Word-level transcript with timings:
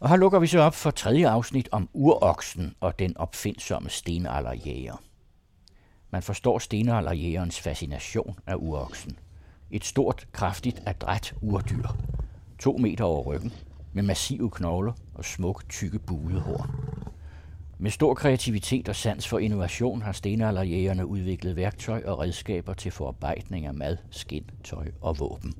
Og 0.00 0.08
her 0.08 0.16
lukker 0.16 0.38
vi 0.38 0.46
så 0.46 0.60
op 0.60 0.74
for 0.74 0.90
tredje 0.90 1.28
afsnit 1.28 1.68
om 1.72 1.88
uroksen 1.92 2.74
og 2.80 2.98
den 2.98 3.16
opfindsomme 3.16 3.90
stenalderjæger. 3.90 5.02
Man 6.10 6.22
forstår 6.22 6.58
stenalderjægerens 6.58 7.60
fascination 7.60 8.38
af 8.46 8.54
uroksen. 8.56 9.18
Et 9.70 9.84
stort, 9.84 10.26
kraftigt, 10.32 10.82
adræt 10.86 11.34
urdyr. 11.42 11.88
To 12.58 12.76
meter 12.76 13.04
over 13.04 13.22
ryggen, 13.22 13.52
med 13.92 14.02
massive 14.02 14.50
knogler 14.50 14.92
og 15.14 15.24
smuk, 15.24 15.68
tykke 15.68 15.98
budehår. 15.98 16.66
Med 17.78 17.90
stor 17.90 18.14
kreativitet 18.14 18.88
og 18.88 18.96
sans 18.96 19.28
for 19.28 19.38
innovation 19.38 20.02
har 20.02 20.12
stenalderjægerne 20.12 21.06
udviklet 21.06 21.56
værktøj 21.56 22.02
og 22.06 22.18
redskaber 22.18 22.74
til 22.74 22.92
forarbejdning 22.92 23.66
af 23.66 23.74
mad, 23.74 23.96
skind, 24.10 24.44
tøj 24.64 24.90
og 25.00 25.18
våben. 25.18 25.54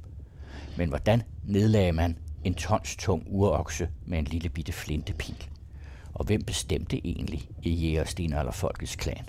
Men 0.76 0.88
hvordan 0.88 1.22
nedlagde 1.44 1.92
man 1.92 2.18
en 2.44 2.54
tons 2.54 2.96
tung 2.96 3.22
urokse 3.26 3.88
med 4.06 4.18
en 4.18 4.24
lille 4.24 4.48
bitte 4.48 4.72
flintepil? 4.72 5.44
Og 6.14 6.24
hvem 6.24 6.42
bestemte 6.42 7.06
egentlig 7.06 7.48
i 7.62 8.00
stenalderfolkets 8.04 8.96
klan? 8.96 9.28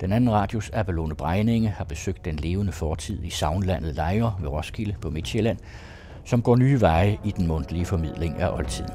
Den 0.00 0.12
anden 0.12 0.32
radios 0.32 0.70
Abelone 0.70 1.14
Brejninge 1.14 1.68
har 1.68 1.84
besøgt 1.84 2.24
den 2.24 2.36
levende 2.36 2.72
fortid 2.72 3.24
i 3.24 3.30
Savnlandet 3.30 3.94
Lejre 3.94 4.34
ved 4.40 4.48
Roskilde 4.48 4.96
på 5.00 5.10
Midtjylland, 5.10 5.58
som 6.24 6.42
går 6.42 6.56
nye 6.56 6.80
veje 6.80 7.18
i 7.24 7.30
den 7.30 7.46
mundtlige 7.46 7.84
formidling 7.84 8.38
af 8.38 8.50
oldtiden. 8.50 8.94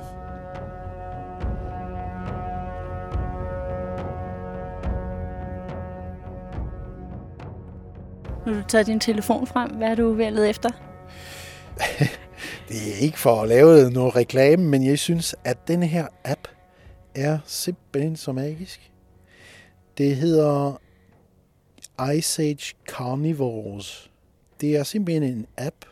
Nu 8.45 8.53
har 8.53 8.61
du 8.61 8.67
taget 8.67 8.87
din 8.87 8.99
telefon 8.99 9.47
frem. 9.47 9.71
Hvad 9.71 9.87
er 9.87 9.95
du 9.95 10.13
ved 10.13 10.25
at 10.25 10.33
lede 10.33 10.49
efter? 10.49 10.69
det 12.69 12.91
er 12.91 12.95
ikke 12.95 13.19
for 13.19 13.41
at 13.41 13.49
lave 13.49 13.91
noget 13.91 14.15
reklame, 14.15 14.63
men 14.63 14.85
jeg 14.85 14.99
synes, 14.99 15.35
at 15.43 15.67
den 15.67 15.83
her 15.83 16.07
app 16.23 16.47
er 17.15 17.39
simpelthen 17.45 18.15
så 18.15 18.31
magisk. 18.31 18.91
Det 19.97 20.15
hedder 20.15 20.81
Ice 22.15 22.43
Age 22.43 22.75
Carnivores. 22.87 24.11
Det 24.61 24.75
er 24.75 24.83
simpelthen 24.83 25.23
en 25.23 25.47
app, 25.57 25.85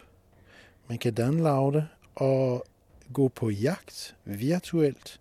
man 0.87 0.97
kan 0.97 1.13
downloade 1.13 1.87
og 2.15 2.65
gå 3.13 3.27
på 3.27 3.49
jagt 3.49 4.15
virtuelt 4.25 5.19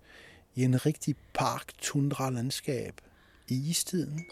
i 0.55 0.65
en 0.65 0.87
rigtig 0.87 1.17
park 1.35 1.73
tundra 1.79 2.31
landskab 2.31 2.95
i 3.49 3.71
istiden 3.71 4.25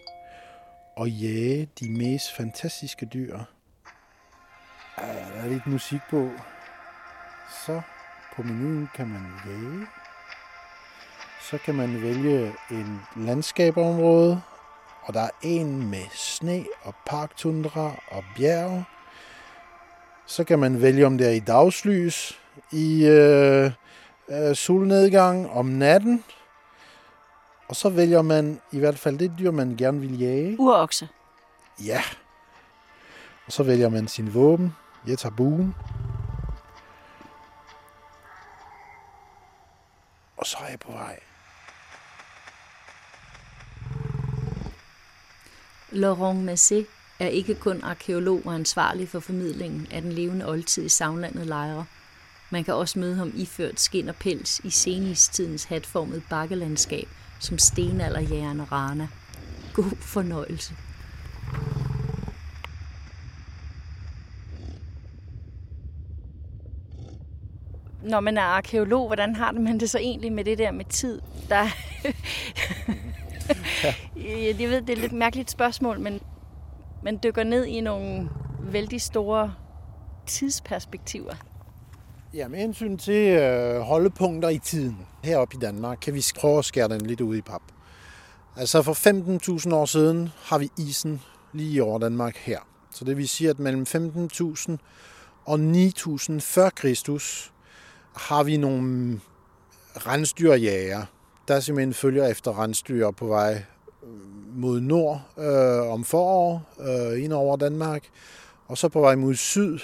og 0.97 1.11
jage 1.11 1.69
de 1.81 1.91
mest 1.91 2.33
fantastiske 2.37 3.07
dyr. 3.07 3.39
Der 4.97 5.03
er 5.03 5.49
lidt 5.49 5.67
musik 5.67 6.01
på. 6.11 6.31
Så 7.67 7.81
på 8.37 8.43
menuen 8.43 8.89
kan 8.95 9.09
man 9.09 9.27
jage. 9.47 9.87
Så 11.51 11.59
kan 11.59 11.75
man 11.75 12.03
vælge 12.03 12.55
en 12.71 13.03
landskabområde, 13.17 14.43
og 15.03 15.15
der 15.15 15.21
er 15.21 15.31
en 15.43 15.91
med 15.91 16.05
sne 16.13 16.65
og 16.83 16.95
parktundra 17.07 17.93
og 18.11 18.25
bjerg. 18.37 18.85
Så 20.27 20.45
kan 20.45 20.59
man 20.59 20.83
vælge, 20.83 21.07
om 21.07 21.19
det 21.19 21.27
er 21.27 21.31
i 21.31 21.41
dagslys, 21.41 22.41
i 22.73 23.07
øh, 23.07 23.71
øh, 24.29 24.55
solnedgang, 24.55 25.51
om 25.51 25.67
natten. 25.67 26.25
Og 27.69 27.77
så 27.77 27.89
vælger 27.89 28.23
man 28.23 28.61
i 28.73 28.79
hvert 28.79 28.99
fald 28.99 29.19
det 29.19 29.33
dyr, 29.39 29.51
man 29.51 29.77
gerne 29.77 30.01
vil 30.01 30.19
jage. 30.19 30.61
Urokse. 30.61 31.09
Ja. 31.85 32.03
Og 33.47 33.53
så 33.53 33.63
vælger 33.63 33.89
man 33.89 34.09
sin 34.09 34.35
våben. 34.35 34.75
Jeg 35.07 35.19
tager 35.19 35.35
buen. 35.35 35.75
Og 40.45 40.49
så 40.49 40.57
er 40.61 40.69
jeg 40.69 40.81
på 40.81 40.93
vej. 40.93 41.21
Laurent 45.91 46.51
Massé 46.51 46.85
er 47.21 47.29
ikke 47.29 47.55
kun 47.55 47.83
arkeolog 47.83 48.43
og 48.47 48.55
ansvarlig 48.55 49.09
for 49.09 49.21
formidlingen 49.21 49.87
af 49.91 50.03
den 50.03 50.13
levende 50.13 50.49
oldtid 50.49 50.85
i 50.85 50.89
Savnlandet 50.89 51.47
Lejre. 51.47 51.87
Man 52.51 52.65
kan 52.65 52.75
også 52.75 52.99
møde 52.99 53.17
ham 53.17 53.33
iført 53.35 53.81
skin 53.81 54.09
og 54.09 54.17
pels 54.17 54.61
i 54.65 54.71
senistidens 54.71 55.65
hatformede 55.65 56.23
bakkelandskab, 56.31 57.09
som 57.41 57.59
stenalderjægerne 57.59 58.65
Rana. 58.65 59.09
God 59.75 59.97
fornøjelse. 60.01 60.75
Når 68.05 68.21
man 68.21 68.39
er 68.39 68.43
arkeolog, 68.43 69.07
hvordan 69.07 69.37
har 69.37 69.53
man 69.53 69.81
det 69.81 69.91
så 69.91 69.99
egentlig 69.99 70.33
med 70.33 70.45
det 70.45 70.59
der 70.59 70.73
med 70.73 70.85
tid? 70.85 71.21
Der... 71.49 71.67
jeg 74.59 74.71
ved, 74.71 74.81
det 74.81 74.91
er 74.91 74.93
et 74.93 74.99
lidt 74.99 75.13
mærkeligt 75.13 75.51
spørgsmål, 75.51 76.01
men 76.01 76.21
man 77.03 77.21
dykker 77.23 77.45
ned 77.45 77.65
i 77.65 77.81
nogle 77.81 78.29
vældig 78.61 79.01
store 79.01 79.55
tidsperspektiver. 80.27 81.35
Ja, 82.35 82.49
med 82.49 82.59
hensyn 82.59 82.97
til 82.97 83.39
øh, 83.39 83.81
holdepunkter 83.81 84.49
i 84.49 84.59
tiden 84.59 84.99
heroppe 85.25 85.57
i 85.57 85.61
Danmark, 85.61 85.99
kan 86.03 86.15
vi 86.15 86.25
prøve 86.37 86.59
at 86.59 86.65
skære 86.65 86.89
den 86.89 87.01
lidt 87.01 87.21
ud 87.21 87.37
i 87.37 87.41
pap. 87.41 87.63
Altså 88.57 88.83
for 88.83 89.67
15.000 89.69 89.75
år 89.75 89.85
siden 89.85 90.29
har 90.43 90.59
vi 90.59 90.69
isen 90.79 91.23
lige 91.53 91.83
over 91.83 91.99
Danmark 91.99 92.37
her. 92.37 92.59
Så 92.91 93.05
det 93.05 93.17
vil 93.17 93.29
sige, 93.29 93.51
at 93.51 93.59
mellem 93.59 93.87
15.000 93.89 94.77
og 95.45 95.59
9.000 95.59 96.39
før 96.41 96.71
Kristus 96.71 97.54
har 98.15 98.43
vi 98.43 98.57
nogle 98.57 99.21
rensdyrjæger, 99.95 101.03
der 101.49 101.61
simpelthen 101.61 101.95
følger 101.95 102.27
efter 102.27 102.63
rensdyr 102.63 103.11
på 103.11 103.27
vej 103.27 103.65
øh, 104.03 104.57
mod 104.57 104.81
nord 104.81 105.23
øh, 105.39 105.93
om 105.93 106.05
forår 106.05 106.63
øh, 106.81 107.25
ind 107.25 107.33
over 107.33 107.57
Danmark, 107.57 108.03
og 108.67 108.79
så 108.79 108.89
på 108.89 109.01
vej 109.01 109.15
mod 109.15 109.35
syd 109.35 109.79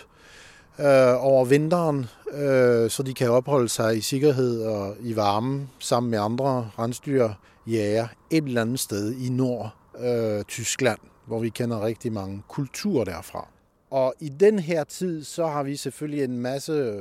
øh, 0.79 1.25
over 1.25 1.45
vinteren, 1.45 2.07
øh, 2.33 2.91
så 2.91 3.03
de 3.03 3.15
kan 3.15 3.31
opholde 3.31 3.69
sig 3.69 3.97
i 3.97 4.01
sikkerhed 4.01 4.63
og 4.63 4.97
i 5.01 5.17
varme 5.17 5.69
sammen 5.79 6.11
med 6.11 6.19
andre 6.19 6.71
rensdyrjæger 6.79 8.09
et 8.31 8.45
eller 8.45 8.61
andet 8.61 8.81
sted 8.81 9.13
i 9.13 9.29
nord 9.29 9.75
øh, 10.01 10.45
Tyskland, 10.45 10.99
hvor 11.27 11.39
vi 11.39 11.49
kender 11.49 11.85
rigtig 11.85 12.13
mange 12.13 12.43
kulturer 12.49 13.05
derfra. 13.05 13.49
Og 13.91 14.15
i 14.21 14.29
den 14.29 14.59
her 14.59 14.85
tid, 14.85 15.25
så 15.25 15.47
har 15.47 15.63
vi 15.63 15.77
selvfølgelig 15.77 16.25
en 16.25 16.39
masse 16.39 17.01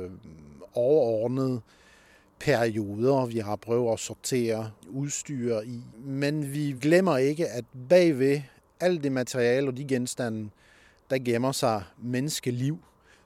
overordnede 0.74 1.60
perioder, 2.40 3.26
vi 3.26 3.38
har 3.38 3.56
prøvet 3.56 3.92
at 3.92 3.98
sortere 3.98 4.70
udstyr 4.88 5.60
i. 5.60 5.82
Men 6.04 6.52
vi 6.52 6.76
glemmer 6.80 7.16
ikke, 7.16 7.48
at 7.48 7.64
bagved 7.88 8.40
alt 8.80 9.04
det 9.04 9.12
materiale 9.12 9.68
og 9.68 9.76
de 9.76 9.84
genstande, 9.84 10.50
der 11.10 11.18
gemmer 11.18 11.52
sig 11.52 11.82
menneskeliv, 12.02 12.78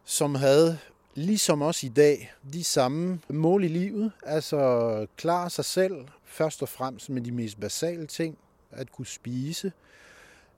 som 0.05 0.35
havde 0.35 0.79
ligesom 1.15 1.63
os 1.63 1.83
i 1.83 1.89
dag, 1.89 2.33
de 2.53 2.65
samme 2.65 3.21
mål 3.29 3.65
i 3.65 3.69
livet. 3.69 4.13
Altså 4.23 5.07
klare 5.17 5.51
sig 5.51 5.65
selv, 5.65 5.95
først 6.25 6.63
og 6.63 6.69
fremmest 6.69 7.11
med 7.11 7.23
de 7.23 7.33
mest 7.33 7.61
basale 7.61 8.07
ting. 8.07 8.39
At 8.71 8.93
kunne 8.93 9.07
spise, 9.07 9.73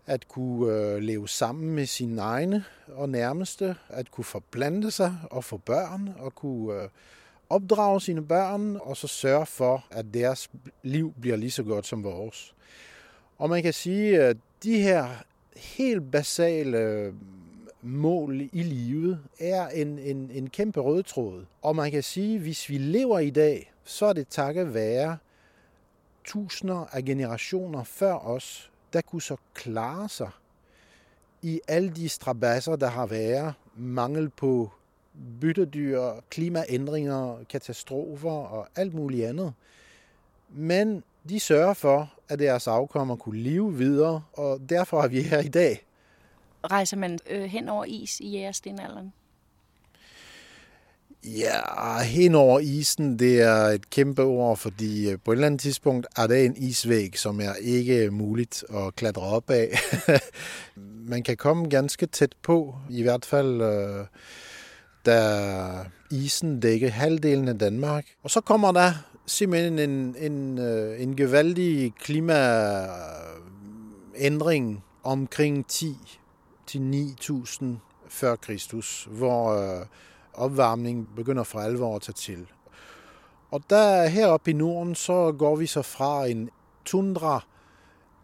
at 0.06 0.28
kunne 0.28 0.72
øh, 0.72 0.98
leve 0.98 1.28
sammen 1.28 1.70
med 1.70 1.86
sine 1.86 2.22
egne 2.22 2.64
og 2.92 3.08
nærmeste, 3.08 3.76
at 3.88 4.10
kunne 4.10 4.24
forplante 4.24 4.90
sig 4.90 5.16
og 5.30 5.44
få 5.44 5.56
børn, 5.56 6.14
og 6.18 6.34
kunne 6.34 6.82
øh, 6.82 6.88
opdrage 7.50 8.00
sine 8.00 8.26
børn, 8.26 8.76
og 8.82 8.96
så 8.96 9.06
sørge 9.06 9.46
for, 9.46 9.84
at 9.90 10.06
deres 10.14 10.50
liv 10.82 11.14
bliver 11.20 11.36
lige 11.36 11.50
så 11.50 11.62
godt 11.62 11.86
som 11.86 12.04
vores. 12.04 12.54
Og 13.38 13.50
man 13.50 13.62
kan 13.62 13.72
sige, 13.72 14.22
at 14.22 14.36
de 14.62 14.82
her 14.82 15.08
helt 15.56 16.10
basale 16.10 16.78
øh, 16.78 17.14
mål 17.82 18.40
i 18.40 18.62
livet 18.62 19.20
er 19.40 19.68
en, 19.68 19.98
en, 19.98 20.30
en 20.30 20.50
kæmpe 20.50 20.80
rød 20.80 21.02
tråd. 21.02 21.44
Og 21.62 21.76
man 21.76 21.90
kan 21.90 22.02
sige, 22.02 22.34
at 22.34 22.40
hvis 22.40 22.68
vi 22.68 22.78
lever 22.78 23.18
i 23.18 23.30
dag, 23.30 23.72
så 23.84 24.06
er 24.06 24.12
det 24.12 24.28
takket 24.28 24.74
være 24.74 25.18
tusinder 26.24 26.86
af 26.92 27.04
generationer 27.04 27.84
før 27.84 28.14
os, 28.14 28.70
der 28.96 29.02
kunne 29.02 29.22
så 29.22 29.36
klare 29.54 30.08
sig 30.08 30.30
i 31.42 31.60
alle 31.68 31.90
de 31.90 32.08
strabasser, 32.08 32.76
der 32.76 32.86
har 32.86 33.06
været. 33.06 33.54
Mangel 33.76 34.28
på 34.28 34.70
byttedyr, 35.40 36.00
klimaændringer, 36.30 37.44
katastrofer 37.48 38.30
og 38.30 38.68
alt 38.76 38.94
muligt 38.94 39.26
andet. 39.26 39.52
Men 40.48 41.02
de 41.28 41.40
sørger 41.40 41.74
for, 41.74 42.12
at 42.28 42.38
deres 42.38 42.66
afkommer 42.66 43.16
kunne 43.16 43.40
leve 43.40 43.74
videre, 43.74 44.22
og 44.32 44.60
derfor 44.68 45.02
er 45.02 45.08
vi 45.08 45.22
her 45.22 45.40
i 45.40 45.48
dag. 45.48 45.86
Rejser 46.64 46.96
man 46.96 47.18
øh, 47.30 47.44
hen 47.44 47.68
over 47.68 47.84
is 47.84 48.20
i 48.20 48.30
jægerstenalderen? 48.30 49.12
Ja, 51.26 52.02
hen 52.02 52.34
over 52.34 52.60
isen, 52.60 53.18
det 53.18 53.42
er 53.42 53.56
et 53.56 53.90
kæmpe 53.90 54.22
ord, 54.22 54.56
fordi 54.56 55.10
øh, 55.10 55.18
på 55.24 55.32
et 55.32 55.36
eller 55.36 55.46
andet 55.46 55.60
tidspunkt 55.60 56.06
er 56.16 56.26
det 56.26 56.44
en 56.44 56.56
isvæg, 56.56 57.18
som 57.18 57.40
er 57.40 57.54
ikke 57.60 58.10
muligt 58.10 58.64
at 58.74 58.96
klatre 58.96 59.22
op 59.22 59.50
af. 59.50 59.78
Man 61.12 61.22
kan 61.22 61.36
komme 61.36 61.68
ganske 61.68 62.06
tæt 62.06 62.34
på, 62.42 62.74
i 62.90 63.02
hvert 63.02 63.24
fald 63.24 63.62
øh, 63.62 64.06
da 65.06 65.40
isen 66.10 66.60
dækker 66.60 66.90
halvdelen 66.90 67.48
af 67.48 67.58
Danmark. 67.58 68.06
Og 68.22 68.30
så 68.30 68.40
kommer 68.40 68.72
der 68.72 68.92
simpelthen 69.26 69.78
en, 69.78 70.16
en, 70.18 70.58
øh, 70.58 71.02
en 71.02 71.16
gevaldig 71.16 71.92
klimaændring 72.00 74.84
omkring 75.02 75.66
10 75.66 75.96
til 76.66 76.82
9000 76.82 77.78
før 78.08 78.36
Kristus, 78.36 79.08
hvor 79.10 79.52
øh, 79.52 79.86
opvarmningen 80.36 81.08
begynder 81.16 81.42
for 81.42 81.58
alvor 81.58 81.96
at 81.96 82.02
tage 82.02 82.14
til. 82.14 82.46
Og 83.50 83.62
der 83.70 84.06
heroppe 84.06 84.50
i 84.50 84.54
Norden, 84.54 84.94
så 84.94 85.32
går 85.38 85.56
vi 85.56 85.66
så 85.66 85.82
fra 85.82 86.26
en 86.26 86.50
tundra 86.84 87.44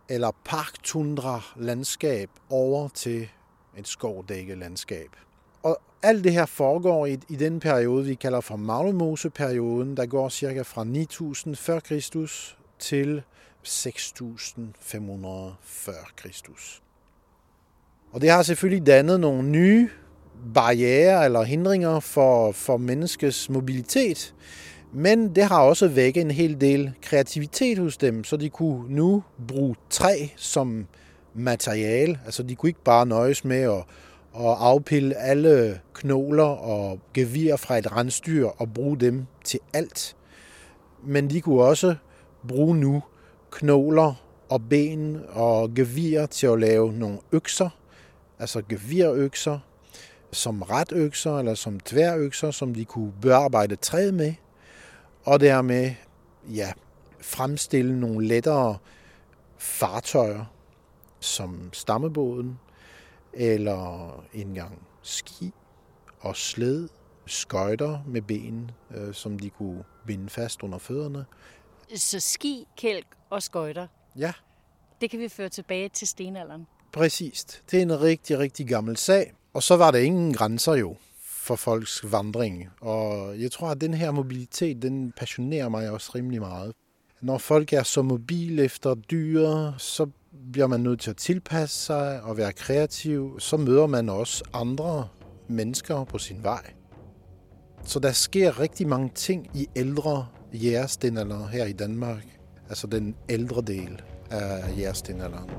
eller 0.09 0.31
parktundra 0.45 1.41
landskab 1.57 2.31
over 2.51 2.89
til 2.89 3.29
et 3.77 3.89
skovdækket 3.89 4.59
landskab. 4.59 5.09
Og 5.63 5.79
alt 6.03 6.25
det 6.25 6.33
her 6.33 6.47
foregår 6.47 7.07
i, 7.07 7.19
i 7.29 7.37
den 7.37 7.61
periode, 7.61 8.05
vi 8.05 8.15
kalder 8.15 8.41
for 8.41 8.57
Maglemoseperioden, 8.57 9.97
der 9.97 10.07
går 10.07 10.29
cirka 10.29 10.63
fra 10.63 10.85
9000 10.85 11.57
før 11.57 11.81
Kristus 11.81 12.59
til 12.79 13.23
6500 13.63 15.55
før 15.63 16.11
Kristus. 16.17 16.83
Og 18.13 18.21
det 18.21 18.31
har 18.31 18.43
selvfølgelig 18.43 18.87
dannet 18.87 19.21
nogle 19.21 19.43
nye 19.43 19.91
barriere 20.55 21.25
eller 21.25 21.43
hindringer 21.43 22.01
for, 22.01 22.53
for 22.53 22.77
menneskets 22.77 23.51
mobilitet. 23.51 24.35
Men 24.93 25.35
det 25.35 25.45
har 25.45 25.63
også 25.63 25.89
vækket 25.89 26.21
en 26.21 26.31
hel 26.31 26.61
del 26.61 26.93
kreativitet 27.03 27.79
hos 27.79 27.97
dem, 27.97 28.25
så 28.25 28.37
de 28.37 28.49
kunne 28.51 28.95
nu 28.95 29.23
bruge 29.49 29.77
træ 29.91 30.27
som 30.37 30.87
materiale. 31.35 32.21
Altså 32.25 32.43
de 32.43 32.55
kunne 32.55 32.71
ikke 32.71 32.85
bare 32.85 33.07
nøjes 33.07 33.45
med 33.45 33.61
at, 33.61 33.85
at 34.37 34.57
afpille 34.59 35.15
alle 35.15 35.81
knogler 35.95 36.45
og 36.45 36.99
gevir 37.15 37.57
fra 37.57 37.79
et 37.79 37.97
rensdyr 37.97 38.47
og 38.47 38.75
bruge 38.75 38.97
dem 38.97 39.27
til 39.45 39.61
alt. 39.73 40.17
Men 41.05 41.31
de 41.31 41.41
kunne 41.41 41.63
også 41.63 41.95
bruge 42.49 42.77
nu 42.77 43.03
knogler 43.51 44.15
og 44.49 44.63
ben 44.71 45.21
og 45.29 45.75
gevir 45.75 46.27
til 46.27 46.47
at 46.47 46.61
lave 46.61 46.93
nogle 46.93 47.19
økser, 47.33 47.69
altså 48.39 48.63
gevirøkser, 48.69 49.59
som 50.33 50.63
retøkser 50.63 51.39
eller 51.39 51.55
som 51.55 51.81
tværøkser, 51.81 52.51
som 52.51 52.75
de 52.75 52.85
kunne 52.85 53.13
bearbejde 53.21 53.77
træet 53.77 54.15
med, 54.15 54.35
og 55.25 55.41
dermed 55.41 55.95
ja, 56.55 56.73
fremstille 57.21 58.01
nogle 58.01 58.27
lettere 58.27 58.79
fartøjer, 59.59 60.45
som 61.21 61.71
stammebåden, 61.73 62.59
eller 63.33 64.25
engang 64.33 64.83
ski 65.03 65.53
og 66.21 66.37
sled, 66.37 66.89
skøjter 67.27 67.99
med 68.07 68.23
ben, 68.23 68.71
øh, 68.95 69.15
som 69.15 69.39
de 69.39 69.51
kunne 69.51 69.85
binde 70.07 70.31
fast 70.31 70.63
under 70.63 70.79
fødderne. 70.79 71.25
Så 71.97 72.21
ski, 72.21 72.67
kælk 72.77 73.07
og 73.31 73.43
skøjter, 73.43 73.87
Ja, 74.17 74.33
det 75.01 75.11
kan 75.11 75.21
vi 75.21 75.29
føre 75.29 75.49
tilbage 75.49 75.89
til 75.89 76.09
stenalderen. 76.09 76.67
præcist. 76.93 77.63
Det 77.71 77.79
er 77.79 77.83
en 77.83 78.01
rigtig, 78.01 78.39
rigtig 78.39 78.69
gammel 78.69 78.97
sag. 78.97 79.35
Og 79.55 79.63
så 79.63 79.77
var 79.77 79.91
der 79.91 79.99
ingen 79.99 80.33
grænser 80.33 80.75
jo 80.75 80.97
for 81.23 81.57
folks 81.57 82.13
vandring. 82.13 82.69
Og 82.81 83.41
jeg 83.41 83.51
tror, 83.51 83.69
at 83.69 83.81
den 83.81 83.95
her 83.95 84.11
mobilitet, 84.11 84.83
den 84.83 85.13
passionerer 85.17 85.69
mig 85.69 85.91
også 85.91 86.13
rimelig 86.15 86.41
meget. 86.41 86.73
Når 87.21 87.39
folk 87.39 87.73
er 87.73 87.83
så 87.83 88.03
mobile 88.03 88.65
efter 88.65 88.95
dyr, 88.95 89.73
så 89.79 90.07
bliver 90.53 90.67
man 90.67 90.81
nødt 90.81 91.01
til 91.01 91.11
at 91.11 91.17
tilpasse 91.17 91.79
sig 91.79 92.23
og 92.23 92.37
være 92.37 92.53
kreativ. 92.53 93.41
Så 93.41 93.57
møder 93.57 93.87
man 93.87 94.09
også 94.09 94.45
andre 94.53 95.09
mennesker 95.49 96.05
på 96.05 96.19
sin 96.19 96.43
vej. 96.43 96.73
Så 97.85 97.99
der 97.99 98.13
sker 98.13 98.61
rigtig 98.61 98.89
mange 98.89 99.11
ting 99.15 99.51
i 99.55 99.67
ældre 99.77 100.27
jægerstenalder 100.53 101.47
her 101.47 101.65
i 101.65 101.73
Danmark. 101.73 102.39
Altså 102.69 102.87
den 102.87 103.15
ældre 103.29 103.63
del 103.63 104.03
af 104.31 104.77
jægerstenalderen. 104.79 105.51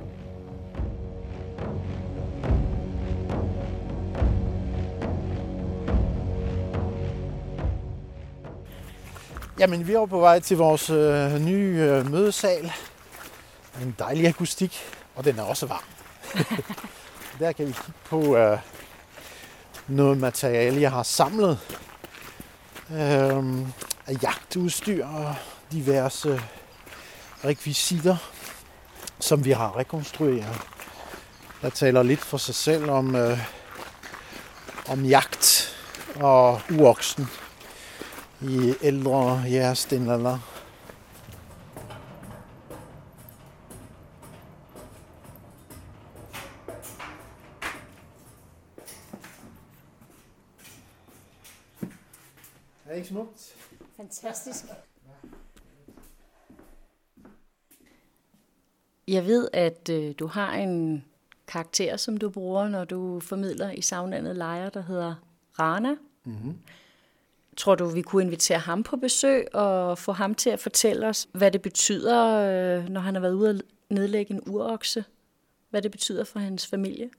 Jamen, 9.60 9.88
vi 9.88 9.94
er 9.94 10.06
på 10.06 10.20
vej 10.20 10.40
til 10.40 10.58
vores 10.58 10.90
øh, 10.90 11.40
nye 11.40 11.78
øh, 11.80 12.12
mødesal. 12.12 12.72
En 13.82 13.96
dejlig 14.00 14.28
akustik, 14.28 14.80
og 15.16 15.26
den 15.26 15.40
er 15.40 15.44
også 15.44 15.66
varm. 15.66 15.84
Der 17.40 17.52
kan 17.52 17.68
vi 17.68 17.72
kigge 17.72 17.94
på 18.06 18.38
øh, 18.38 18.58
noget 19.88 20.18
materiale, 20.18 20.82
jeg 20.82 20.92
har 20.92 21.04
samlet. 21.04 21.60
Øh, 22.92 23.68
af 24.08 24.24
jagtudstyr 24.24 25.06
og 25.06 25.36
diverse 25.72 26.42
rekvisitter, 27.46 28.16
som 29.20 29.46
vi 29.46 29.52
har 29.52 29.78
rekonstrueret. 29.78 30.62
Der 31.62 31.70
taler 31.70 32.04
lidt 32.04 32.22
for 32.22 32.38
sig 32.38 32.56
selv 32.56 32.90
om, 32.90 33.16
øh, 33.16 33.40
om 34.88 35.06
jagt 35.06 35.76
og 36.16 36.62
uoksen 36.72 37.28
i 38.44 38.74
ældre 38.82 39.38
jægerstenalder. 39.38 40.40
Er 52.86 52.90
det 52.90 52.96
ikke 52.96 53.08
smukt? 53.08 53.56
Fantastisk. 53.98 54.66
Jeg 59.08 59.26
ved, 59.26 59.50
at 59.54 59.90
øh, 59.90 60.14
du 60.20 60.28
har 60.28 60.54
en 60.54 61.06
karakter, 61.48 61.98
som 61.98 62.18
du 62.18 62.30
bruger, 62.30 62.68
når 62.68 62.86
du 62.86 63.20
formidler 63.20 63.72
i 63.72 63.82
savnlandet 63.82 64.36
lejre, 64.36 64.70
der 64.74 64.82
hedder 64.82 65.16
Rana. 65.60 65.96
Mm-hmm. 66.24 66.58
Tror 67.58 67.76
du, 67.76 67.86
vi 67.86 68.02
kunne 68.02 68.24
invitere 68.24 68.60
ham 68.60 68.84
på 68.84 68.98
besøg 68.98 69.56
og 69.56 69.98
få 69.98 70.12
ham 70.12 70.36
til 70.36 70.50
at 70.50 70.60
fortælle 70.60 71.08
os, 71.08 71.28
hvad 71.32 71.52
det 71.52 71.62
betyder, 71.62 72.28
øh, 72.28 72.90
når 72.90 73.02
han 73.02 73.16
har 73.16 73.22
været 73.22 73.34
ude 73.34 73.50
at 73.50 73.62
nedlægge 73.90 74.34
en 74.34 74.42
urokse? 74.48 75.06
Hvad 75.70 75.82
det 75.82 75.92
betyder 75.92 76.24
for 76.24 76.40
hans 76.40 76.68
familie? 76.68 77.10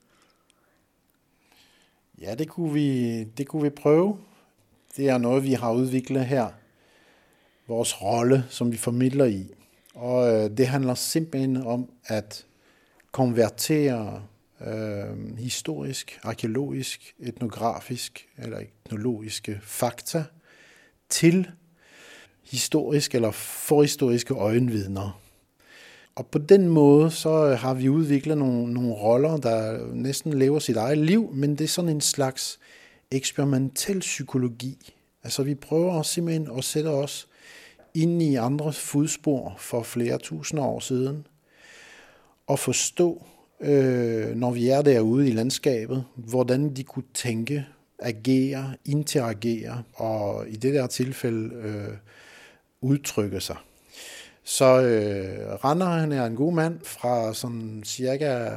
Ja, 2.21 2.35
det 2.35 2.49
kunne, 2.49 2.73
vi, 2.73 3.23
det 3.23 3.47
kunne 3.47 3.63
vi 3.63 3.69
prøve. 3.69 4.17
Det 4.97 5.09
er 5.09 5.17
noget, 5.17 5.43
vi 5.43 5.53
har 5.53 5.73
udviklet 5.73 6.25
her. 6.25 6.47
Vores 7.67 8.01
rolle, 8.01 8.45
som 8.49 8.71
vi 8.71 8.77
formidler 8.77 9.25
i. 9.25 9.47
Og 9.95 10.33
øh, 10.33 10.57
det 10.57 10.67
handler 10.67 10.93
simpelthen 10.93 11.57
om 11.57 11.89
at 12.05 12.45
konvertere 13.11 14.23
øh, 14.61 15.37
historisk, 15.37 16.19
arkeologisk, 16.23 17.15
etnografisk 17.19 18.27
eller 18.37 18.59
etnologiske 18.85 19.59
fakta 19.63 20.23
til 21.09 21.47
historisk 22.51 23.15
eller 23.15 23.31
forhistoriske 23.31 24.33
øjenvidner. 24.33 25.21
Og 26.15 26.27
på 26.27 26.39
den 26.39 26.69
måde 26.69 27.11
så 27.11 27.55
har 27.55 27.73
vi 27.73 27.89
udviklet 27.89 28.37
nogle, 28.37 28.73
nogle 28.73 28.93
roller, 28.93 29.37
der 29.37 29.85
næsten 29.93 30.33
lever 30.33 30.59
sit 30.59 30.77
eget 30.77 30.97
liv, 30.97 31.31
men 31.33 31.51
det 31.55 31.63
er 31.63 31.67
sådan 31.67 31.89
en 31.89 32.01
slags 32.01 32.59
eksperimentel 33.11 33.99
psykologi. 33.99 34.93
Altså 35.23 35.43
vi 35.43 35.55
prøver 35.55 36.01
simpelthen 36.01 36.57
at 36.57 36.63
sætte 36.63 36.87
os 36.87 37.27
ind 37.93 38.21
i 38.21 38.35
andres 38.35 38.79
fodspor 38.79 39.55
for 39.59 39.83
flere 39.83 40.17
tusinde 40.17 40.61
år 40.63 40.79
siden, 40.79 41.27
og 42.47 42.59
forstå, 42.59 43.25
øh, 43.65 44.35
når 44.35 44.51
vi 44.51 44.69
er 44.69 44.81
derude 44.81 45.29
i 45.29 45.31
landskabet, 45.31 46.03
hvordan 46.15 46.75
de 46.75 46.83
kunne 46.83 47.03
tænke, 47.13 47.65
agere, 47.99 48.75
interagere, 48.85 49.83
og 49.93 50.49
i 50.49 50.55
det 50.55 50.73
der 50.73 50.87
tilfælde 50.87 51.55
øh, 51.55 51.97
udtrykke 52.81 53.39
sig. 53.39 53.57
Så 54.43 54.81
øh, 54.81 55.63
Rander, 55.63 55.85
han 55.85 56.11
er 56.11 56.25
en 56.25 56.35
god 56.35 56.53
mand 56.53 56.79
fra 56.83 57.33
sådan 57.33 57.83
cirka 57.85 58.49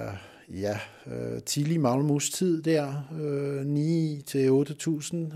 ja, 0.49 0.79
øh, 1.07 1.43
tidlig 1.43 1.81
Malmus 1.81 2.31
tid 2.31 2.63
der, 2.63 3.09
øh, 3.21 3.67
9 3.67 4.23
til 4.27 4.51
8000. 4.51 5.33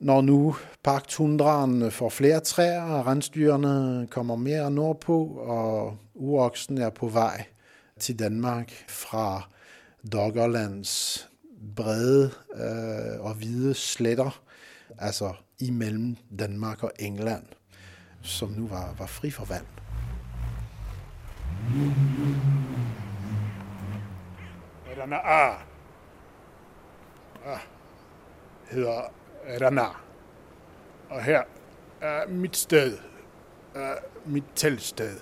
Når 0.00 0.20
nu 0.20 0.56
parktundraen 0.82 1.90
får 1.90 2.08
flere 2.08 2.40
træer, 2.40 2.82
og 2.82 3.06
rensdyrene 3.06 4.06
kommer 4.10 4.36
mere 4.36 4.70
nordpå, 4.70 5.24
og 5.24 5.96
uroksen 6.14 6.78
er 6.78 6.90
på 6.90 7.08
vej 7.08 7.44
til 8.00 8.18
Danmark 8.18 8.72
fra 8.88 9.48
Doggerlands 10.12 11.28
brede 11.76 12.30
øh, 12.54 13.24
og 13.24 13.34
hvide 13.34 13.74
sletter, 13.74 14.42
altså 14.98 15.34
imellem 15.58 16.16
Danmark 16.38 16.82
og 16.82 16.92
England, 16.98 17.46
som 18.22 18.48
nu 18.48 18.66
var, 18.66 18.94
var 18.98 19.06
fri 19.06 19.30
for 19.30 19.44
vand. 19.44 19.66
Eller 24.90 25.16
A. 25.16 25.50
Ah. 27.46 27.60
hedder 28.70 29.12
Rana. 29.62 29.86
Og 31.10 31.22
her 31.22 31.42
er 32.00 32.28
mit 32.28 32.56
sted, 32.56 32.98
mit 34.26 34.44
teltsted, 34.54 35.20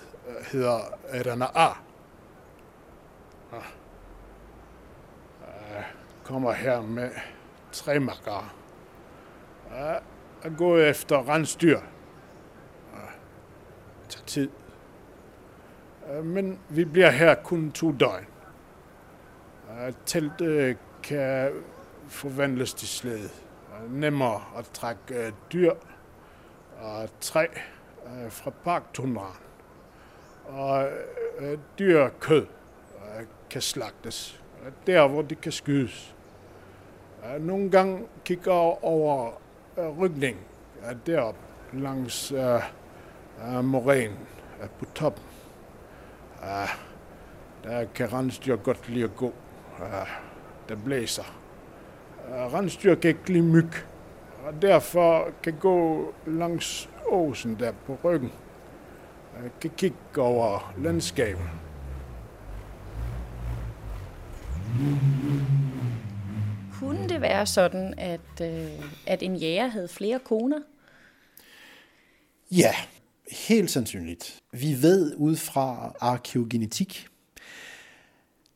hedder 0.51 0.79
Rana 1.25 1.84
A. 3.55 3.59
Jeg 5.73 5.85
kommer 6.23 6.51
her 6.51 6.81
med 6.81 7.09
tre 7.71 7.99
makker. 7.99 8.53
Ah, 9.71 10.01
Jeg 10.43 10.51
går 10.51 10.57
gået 10.57 10.89
efter 10.89 11.29
rensdyr. 11.29 11.79
Det 11.79 11.85
tager 14.09 14.25
tid. 14.25 14.49
Men 16.23 16.59
vi 16.69 16.85
bliver 16.85 17.09
her 17.09 17.35
kun 17.35 17.71
to 17.71 17.91
døgn. 17.91 18.25
Teltet 20.05 20.77
kan 21.03 21.51
forvandles 22.07 22.73
til 22.73 22.87
slæde. 22.87 23.29
Nemmere 23.89 24.41
at 24.57 24.65
trække 24.73 25.33
dyr 25.53 25.73
og 26.81 27.09
træ 27.21 27.47
fra 28.29 28.51
parktunderen 28.63 29.35
Og 30.45 30.89
dyr 31.79 32.09
kød 32.19 32.45
kan 33.49 33.61
slagtes 33.61 34.41
der, 34.87 35.07
hvor 35.07 35.21
det 35.21 35.41
kan 35.41 35.51
skydes. 35.51 36.15
Nogle 37.39 37.71
gange 37.71 38.07
kigger 38.25 38.53
jeg 38.53 38.77
over 38.81 39.31
øh, 39.77 39.99
rygning 39.99 40.37
derop 41.05 41.35
langs 41.73 42.31
øh, 42.31 42.61
øh, 43.47 43.63
morænen 43.63 44.17
på 44.79 44.85
toppen. 44.85 45.23
Der 47.63 47.85
kan 47.95 48.13
rensdyr 48.13 48.55
godt 48.55 48.89
lide 48.89 49.03
at 49.03 49.15
gå. 49.15 49.33
Der 50.69 50.75
blæser. 50.85 51.23
Rensdyr 52.29 52.95
kan 52.95 53.09
ikke 53.09 53.33
lide 53.33 53.43
myg, 53.43 53.69
og 54.45 54.61
derfor 54.61 55.29
kan 55.43 55.53
gå 55.59 56.13
langs 56.25 56.89
åsen 57.05 57.59
der 57.59 57.71
på 57.85 57.97
ryggen. 58.03 58.31
Kan 59.61 59.71
kigge 59.77 59.97
over 60.21 60.73
landskabet. 60.77 61.64
Kunne 66.73 67.09
det 67.09 67.21
være 67.21 67.45
sådan, 67.45 67.93
at, 67.97 68.41
øh, 68.41 68.69
at 69.07 69.23
en 69.23 69.35
jæger 69.35 69.67
havde 69.67 69.87
flere 69.87 70.19
koner? 70.19 70.59
Ja, 72.51 72.71
helt 73.31 73.71
sandsynligt. 73.71 74.39
Vi 74.51 74.81
ved 74.81 75.15
ud 75.15 75.35
fra 75.35 75.95
arkeogenetik, 75.99 77.07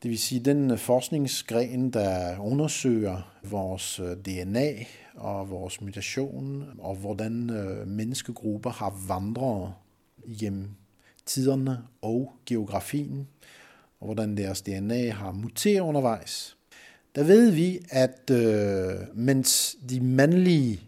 det 0.02 0.10
vil 0.10 0.18
sige 0.18 0.44
den 0.44 0.78
forskningsgren, 0.78 1.90
der 1.90 2.38
undersøger 2.38 3.36
vores 3.44 4.00
øh, 4.00 4.16
DNA 4.16 4.84
og 5.14 5.50
vores 5.50 5.80
mutation, 5.80 6.64
og 6.78 6.94
hvordan 6.96 7.50
øh, 7.50 7.86
menneskegrupper 7.86 8.70
har 8.70 9.04
vandret 9.08 9.74
gennem 10.40 10.70
tiderne 11.26 11.78
og 12.02 12.32
geografien, 12.46 13.28
og 14.00 14.04
hvordan 14.04 14.36
deres 14.36 14.62
DNA 14.62 15.10
har 15.10 15.32
muteret 15.32 15.80
undervejs. 15.80 16.56
Der 17.14 17.24
ved 17.24 17.50
vi, 17.50 17.80
at 17.90 18.30
øh, 18.30 18.94
mens 19.14 19.76
de 19.90 20.00
mandlige 20.00 20.80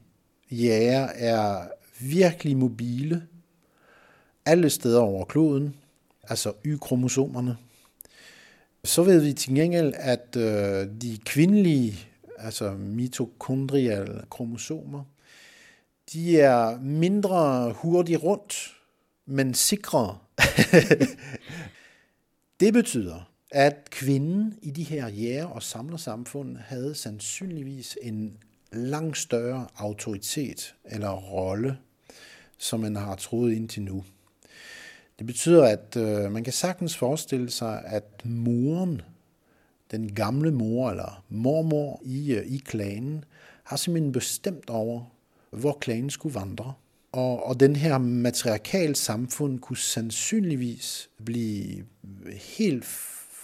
jæger 0.51 1.07
er 1.07 1.69
virkelig 2.01 2.57
mobile 2.57 3.23
alle 4.47 4.71
steder 4.71 5.01
over 5.01 5.25
kloden, 5.25 5.77
altså 6.29 6.53
Y-kromosomerne, 6.65 7.57
så 8.85 9.03
ved 9.03 9.21
vi 9.21 9.33
til 9.33 9.55
gengæld, 9.55 9.93
at 9.97 10.37
øh, 10.37 10.87
de 11.03 11.19
kvindelige, 11.25 11.99
altså 12.39 12.73
mitokondriale 12.73 14.23
kromosomer, 14.31 15.05
de 16.13 16.41
er 16.41 16.81
mindre 16.81 17.73
hurtigt 17.73 18.23
rundt, 18.23 18.77
men 19.27 19.55
sikre. 19.55 20.19
det 22.63 22.73
betyder, 22.73 23.31
at 23.51 23.91
kvinden 23.91 24.59
i 24.63 24.71
de 24.71 24.83
her 24.83 25.09
jæger- 25.09 25.47
og 25.47 25.63
samlersamfund 25.63 26.57
havde 26.57 26.95
sandsynligvis 26.95 27.99
en 28.03 28.39
langt 28.73 29.19
større 29.19 29.67
autoritet 29.77 30.75
eller 30.85 31.11
rolle, 31.11 31.79
som 32.59 32.81
man 32.81 32.97
har 32.97 33.17
troet 33.17 33.53
indtil 33.53 33.83
nu. 33.83 34.05
Det 35.19 35.27
betyder, 35.27 35.65
at 35.65 35.97
øh, 35.97 36.33
man 36.33 36.45
kan 36.45 36.53
sagtens 36.53 36.97
forestille 36.97 37.51
sig, 37.51 37.83
at 37.85 38.23
moren, 38.25 39.03
den 39.91 40.15
gamle 40.15 40.51
mor 40.51 40.91
eller 40.91 41.25
mormor 41.29 42.01
i, 42.05 42.33
øh, 42.33 42.47
i 42.47 42.59
klanen, 42.59 43.25
har 43.63 43.77
simpelthen 43.77 44.13
bestemt 44.13 44.71
over, 44.71 45.05
hvor 45.51 45.79
klanen 45.81 46.11
skulle 46.11 46.35
vandre. 46.35 46.75
Og, 47.13 47.47
og 47.47 47.61
den 47.61 47.77
her 47.77 47.99
matriarkal 47.99 48.97
samfund 48.97 49.59
kunne 49.59 49.77
sandsynligvis 49.77 51.11
blive 51.25 51.85
helt 52.59 52.85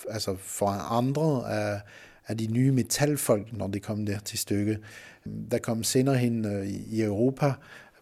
altså 0.09 0.37
forandret 0.39 1.45
af, 1.45 1.81
af 2.29 2.39
de 2.39 2.47
nye 2.47 2.73
metalfolk, 2.73 3.53
når 3.53 3.67
det 3.67 3.83
kom 3.83 4.07
der 4.07 4.19
til 4.19 4.39
stykke. 4.39 4.79
Der 5.51 5.59
kom 5.59 5.83
senere 5.83 6.17
hen 6.17 6.45
øh, 6.45 6.67
i 6.67 7.03
Europa 7.03 7.53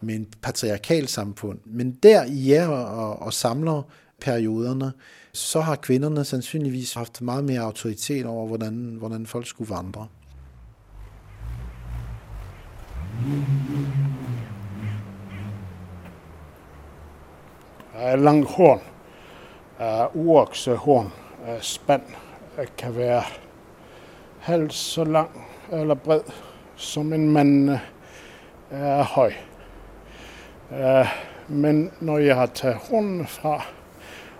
med 0.01 0.15
en 0.15 0.27
patriarkal 0.41 1.07
samfund. 1.07 1.59
Men 1.65 1.91
der 1.91 2.23
i 2.25 2.51
jer 2.51 2.67
og, 2.67 3.19
og 3.19 3.33
samler 3.33 3.91
perioderne, 4.21 4.91
så 5.33 5.61
har 5.61 5.75
kvinderne 5.75 6.25
sandsynligvis 6.25 6.93
haft 6.93 7.21
meget 7.21 7.43
mere 7.43 7.59
autoritet 7.59 8.25
over, 8.25 8.47
hvordan, 8.47 8.95
hvordan 8.99 9.25
folk 9.25 9.47
skulle 9.47 9.69
vandre. 9.69 10.07
Lang 13.27 14.26
horn, 17.95 18.81
øh, 19.81 20.15
uoksehorn, 20.15 21.11
øh, 21.49 21.61
spand, 21.61 22.01
øh, 22.59 22.65
kan 22.77 22.95
være 22.95 23.23
halvt 24.39 24.73
så 24.73 25.03
lang 25.03 25.47
eller 25.71 25.95
bred, 25.95 26.21
som 26.75 27.13
en 27.13 27.29
mand 27.29 27.69
er 28.71 29.03
høj. 29.03 29.33
Men 31.47 31.91
når 31.99 32.17
jeg 32.17 32.35
har 32.35 32.45
taget 32.45 32.75
hornene 32.75 33.27
fra, 33.27 33.65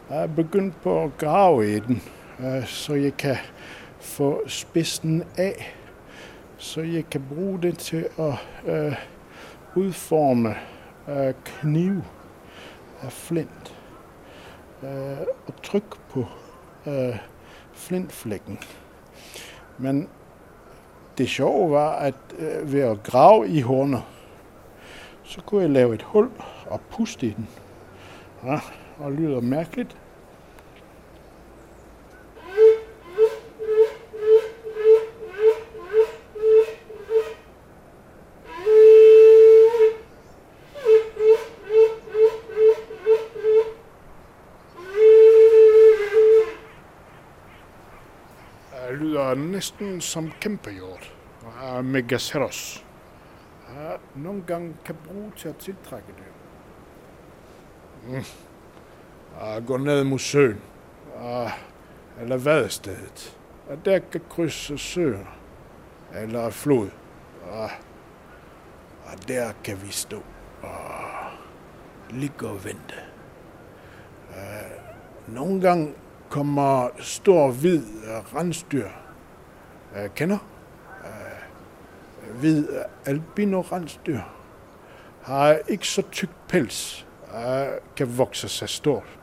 er 0.10 0.20
jeg 0.20 0.36
begyndt 0.36 0.82
på 0.82 1.04
at 1.04 1.18
grave 1.18 1.76
i 1.76 1.80
den, 1.80 2.02
så 2.66 2.94
jeg 2.94 3.18
kan 3.18 3.38
få 4.00 4.42
spidsen 4.48 5.24
af, 5.38 5.76
så 6.58 6.82
jeg 6.82 7.10
kan 7.10 7.26
bruge 7.30 7.62
det 7.62 7.78
til 7.78 8.08
at 8.20 8.34
udforme 9.76 10.56
kniv 11.46 12.02
af 13.02 13.12
flint 13.12 13.76
øh, 14.84 15.18
og 15.48 15.62
tryk 15.64 16.00
på 16.10 16.26
øh, 16.88 17.18
flintflækken. 17.74 18.60
Men 19.78 20.10
det 21.18 21.30
sjove 21.30 21.72
var, 21.72 21.92
at 21.92 22.16
øh, 22.40 22.74
ved 22.74 22.82
at 22.82 23.04
grave 23.04 23.50
i 23.50 23.62
hornet, 23.62 24.04
så 25.24 25.42
kunne 25.42 25.62
jeg 25.62 25.70
lave 25.70 25.96
et 25.96 26.02
hul 26.02 26.30
og 26.66 26.82
puste 26.82 27.28
i 27.28 27.30
den. 27.30 27.48
Ja, 28.44 28.60
og 29.00 29.12
lyder 29.12 29.42
mærkeligt. 29.42 29.98
Det 48.90 49.06
lyder 49.06 49.22
næsten 49.68 50.02
som 50.02 50.32
kæmpehjort. 50.42 51.14
Megaceros 51.84 52.86
nogle 54.16 54.44
gange 54.48 54.76
kan 54.86 54.96
bruge 55.08 55.32
til 55.38 55.50
at 55.50 55.56
tiltrække 55.56 56.08
det. 56.08 56.24
Mm. 58.08 58.24
Og 59.40 59.66
gå 59.66 59.78
ned 59.78 60.04
mod 60.04 60.20
søen, 60.20 60.62
og, 61.16 61.52
eller 62.22 62.38
vadestedet. 62.38 63.38
Og 63.70 63.86
der 63.86 64.00
kan 64.00 64.22
krydse 64.30 64.78
søen, 64.78 65.28
eller 66.16 66.50
flod. 66.50 66.90
Og, 67.52 67.70
og 69.06 69.28
der 69.28 69.52
kan 69.64 69.82
vi 69.82 69.92
stå 69.92 70.24
og 70.62 70.82
ligge 72.10 72.48
og 72.48 72.66
vente. 72.66 72.96
Uh, 74.30 75.34
nogle 75.34 75.62
gange 75.62 75.94
kommer 76.30 76.90
stor 77.00 77.52
hvid 77.52 77.84
rensdyr 78.36 79.07
øh, 79.98 80.10
kender? 80.16 80.38
Øh, 81.04 82.36
hvid 82.40 82.70
øh, 82.70 82.82
albino-rensdyr 83.06 84.20
har 85.22 85.58
ikke 85.68 85.88
så 85.88 86.02
tyk 86.12 86.30
pels, 86.50 87.08
øh, 87.36 87.68
kan 87.96 88.18
vokse 88.18 88.50
sig 88.50 88.70
stort, 88.70 89.20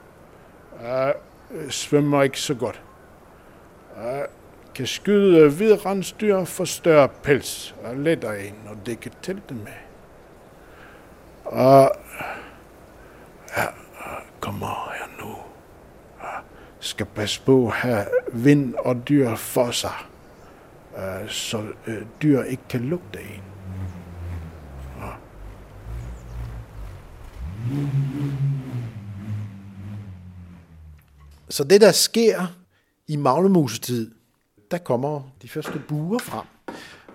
svømmer 1.68 2.22
ikke 2.22 2.40
så 2.40 2.54
godt, 2.54 2.82
kan 4.74 4.86
skyde 4.86 5.50
hvid 5.50 5.86
rensdyr 5.86 6.44
for 6.44 6.64
større 6.64 7.08
pels 7.08 7.74
og 7.84 7.96
letter 7.96 8.32
en 8.32 8.54
og 8.68 8.76
dække 8.86 9.10
teltet 9.22 9.56
med. 9.56 9.72
Og 11.44 11.92
ja, 13.56 13.64
kommer 14.40 14.92
her 14.94 15.24
nu. 15.24 15.34
Skal 16.80 17.06
passe 17.06 17.42
på 17.42 17.66
at 17.66 17.72
have 17.72 18.06
vind 18.32 18.74
og 18.74 19.08
dyr 19.08 19.34
for 19.34 19.70
sig, 19.70 20.06
Øh, 20.96 21.30
så 21.30 21.66
øh, 21.86 22.02
dyr 22.22 22.42
ikke 22.42 22.62
kan 22.68 22.80
lugte 22.80 23.18
en. 23.20 23.42
Så 31.48 31.64
det, 31.64 31.80
der 31.80 31.92
sker 31.92 32.46
i 33.08 33.16
maglemusetid, 33.16 34.14
der 34.70 34.78
kommer 34.78 35.22
de 35.42 35.48
første 35.48 35.82
buer 35.88 36.18
frem. 36.18 36.46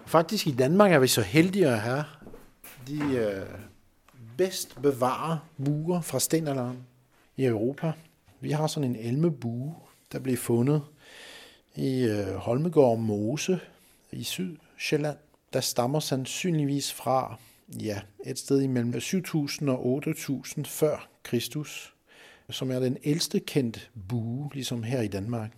Faktisk 0.05 0.47
i 0.47 0.51
Danmark 0.51 0.91
er 0.91 0.99
vi 0.99 1.07
så 1.07 1.21
heldige 1.21 1.67
at 1.67 1.79
have 1.79 2.03
de 2.87 3.15
øh, 3.15 3.45
bedst 4.37 4.81
bevarede 4.81 5.39
buer 5.65 6.01
fra 6.01 6.19
stenalderen 6.19 6.77
i 7.37 7.45
Europa. 7.45 7.91
Vi 8.39 8.51
har 8.51 8.67
sådan 8.67 8.89
en 8.89 8.95
elmebue, 8.95 9.75
der 10.11 10.19
blev 10.19 10.37
fundet 10.37 10.81
i 11.75 12.03
øh, 12.03 12.35
Holmegård 12.35 12.99
Mose 12.99 13.59
i 14.11 14.23
Sydsjælland. 14.23 15.17
Der 15.53 15.61
stammer 15.61 15.99
sandsynligvis 15.99 16.93
fra 16.93 17.35
ja, 17.81 18.01
et 18.25 18.39
sted 18.39 18.61
imellem 18.61 18.93
7.000 18.93 19.69
og 19.69 20.03
8.000 20.07 20.63
før 20.65 21.09
Kristus, 21.23 21.93
som 22.49 22.71
er 22.71 22.79
den 22.79 22.97
ældste 23.03 23.39
kendt 23.39 23.91
bue, 24.09 24.49
ligesom 24.53 24.83
her 24.83 25.01
i 25.01 25.07
Danmark. 25.07 25.51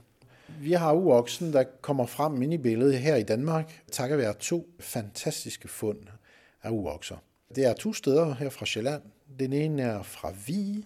Vi 0.59 0.71
har 0.71 0.93
uoksen, 0.93 1.53
der 1.53 1.63
kommer 1.81 2.05
frem 2.05 2.41
ind 2.41 2.53
i 2.53 2.57
billedet 2.57 2.99
her 2.99 3.15
i 3.15 3.23
Danmark, 3.23 3.81
takket 3.91 4.17
være 4.17 4.33
to 4.33 4.69
fantastiske 4.79 5.67
fund 5.67 5.99
af 6.63 6.69
uokser. 6.69 7.15
Det 7.55 7.65
er 7.65 7.73
to 7.73 7.93
steder 7.93 8.35
her 8.35 8.49
fra 8.49 8.65
Sjælland. 8.65 9.01
Den 9.39 9.53
ene 9.53 9.81
er 9.81 10.03
fra 10.03 10.33
Vi 10.47 10.85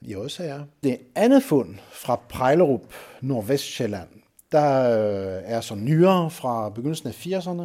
i 0.00 0.14
Osager. 0.14 0.64
Det 0.84 0.98
andet 1.14 1.42
fund 1.42 1.78
fra 1.92 2.16
Prejlerup, 2.16 2.94
Nordvestjylland, 3.20 4.08
der 4.52 4.98
øh, 4.98 5.42
er 5.44 5.60
så 5.60 5.74
nyere 5.74 6.30
fra 6.30 6.68
begyndelsen 6.68 7.08
af 7.08 7.26
80'erne, 7.26 7.62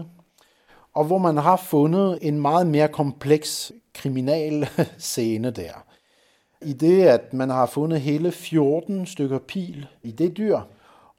og 0.93 1.05
hvor 1.05 1.17
man 1.17 1.37
har 1.37 1.55
fundet 1.55 2.19
en 2.21 2.41
meget 2.41 2.67
mere 2.67 2.87
kompleks 2.87 3.71
kriminal 3.93 4.67
scene 4.97 5.51
der. 5.51 5.85
I 6.61 6.73
det, 6.73 7.03
at 7.03 7.33
man 7.33 7.49
har 7.49 7.65
fundet 7.65 8.01
hele 8.01 8.31
14 8.31 9.05
stykker 9.05 9.39
pil 9.39 9.87
i 10.03 10.11
det 10.11 10.37
dyr, 10.37 10.59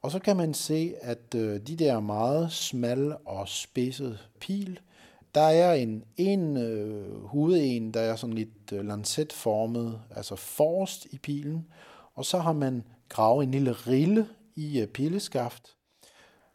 og 0.03 0.11
så 0.11 0.19
kan 0.19 0.37
man 0.37 0.55
se, 0.55 0.95
at 1.03 1.35
øh, 1.37 1.61
de 1.61 1.77
der 1.77 2.01
meget 2.01 2.53
smal 2.53 3.17
og 3.27 3.49
spidset 3.49 4.19
pil, 4.41 4.81
der 5.35 5.41
er 5.41 5.75
en, 5.75 6.05
en 6.17 6.57
øh, 6.57 7.25
hoveden, 7.25 7.95
der 7.95 8.01
er 8.01 8.17
sådan 8.17 8.35
lidt 8.35 8.73
øh, 8.73 8.87
lancetformet, 8.87 10.01
altså 10.17 10.37
forrest 10.37 11.07
i 11.11 11.19
pilen, 11.19 11.67
og 12.15 12.25
så 12.25 12.39
har 12.39 12.53
man 12.53 12.85
gravet 13.09 13.45
en 13.45 13.51
lille 13.51 13.73
rille 13.73 14.27
i 14.59 14.81
øh, 14.81 14.87
pilleskaft, 14.87 14.93
pileskaft, 14.93 15.77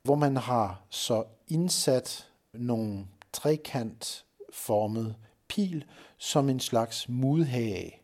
hvor 0.03 0.15
man 0.15 0.37
har 0.37 0.81
så 0.89 1.23
indsat 1.47 2.29
nogle 2.53 3.07
trekantformede 3.33 5.15
pil 5.47 5.85
som 6.17 6.49
en 6.49 6.59
slags 6.59 7.09
mudhage 7.09 8.01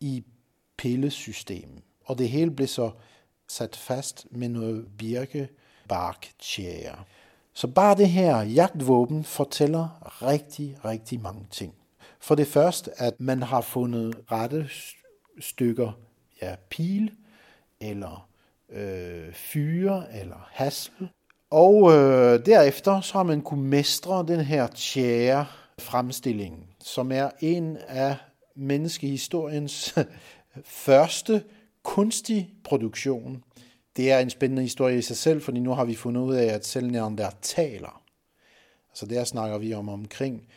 i 0.00 0.24
pillesystemet. 0.76 1.82
Og 2.04 2.18
det 2.18 2.28
hele 2.28 2.50
blev 2.50 2.68
så 2.68 2.90
sat 3.48 3.76
fast 3.76 4.26
med 4.30 4.48
noget 4.48 4.88
birkebarktjære. 4.98 7.04
Så 7.52 7.66
bare 7.66 7.96
det 7.96 8.08
her 8.08 8.42
jagtvåben 8.42 9.24
fortæller 9.24 9.88
rigtig, 10.22 10.84
rigtig 10.84 11.20
mange 11.20 11.46
ting. 11.50 11.74
For 12.20 12.34
det 12.34 12.46
første, 12.46 13.00
at 13.00 13.20
man 13.20 13.42
har 13.42 13.60
fundet 13.60 14.32
rette 14.32 14.68
stykker 15.40 15.92
ja, 16.42 16.56
pil, 16.70 17.12
eller 17.80 18.28
øh, 18.70 19.32
fyre, 19.32 20.06
eller 20.20 20.48
hasle. 20.52 21.08
Og 21.50 21.92
øh, 21.92 22.46
derefter 22.46 23.00
så 23.00 23.12
har 23.12 23.22
man 23.22 23.42
kunne 23.42 23.68
mestre 23.68 24.24
den 24.28 24.40
her 24.40 24.66
tjære 24.66 25.46
fremstilling, 25.78 26.68
som 26.80 27.12
er 27.12 27.30
en 27.40 27.76
af 27.88 28.16
menneskehistoriens 28.56 29.94
første 30.84 31.44
kunstig 31.82 32.50
produktion. 32.64 33.44
Det 33.96 34.12
er 34.12 34.18
en 34.18 34.30
spændende 34.30 34.62
historie 34.62 34.98
i 34.98 35.02
sig 35.02 35.16
selv, 35.16 35.42
fordi 35.42 35.60
nu 35.60 35.74
har 35.74 35.84
vi 35.84 35.94
fundet 35.94 36.20
ud 36.20 36.34
af, 36.34 36.54
at 36.54 36.66
selv 36.66 36.90
taler. 37.42 38.02
altså 38.90 39.06
der 39.06 39.24
snakker 39.24 39.58
vi 39.58 39.74
om 39.74 39.88
omkring 39.88 40.48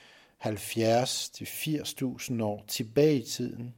70-80.000 0.46 2.44
år 2.44 2.64
tilbage 2.68 3.20
i 3.20 3.26
tiden, 3.26 3.74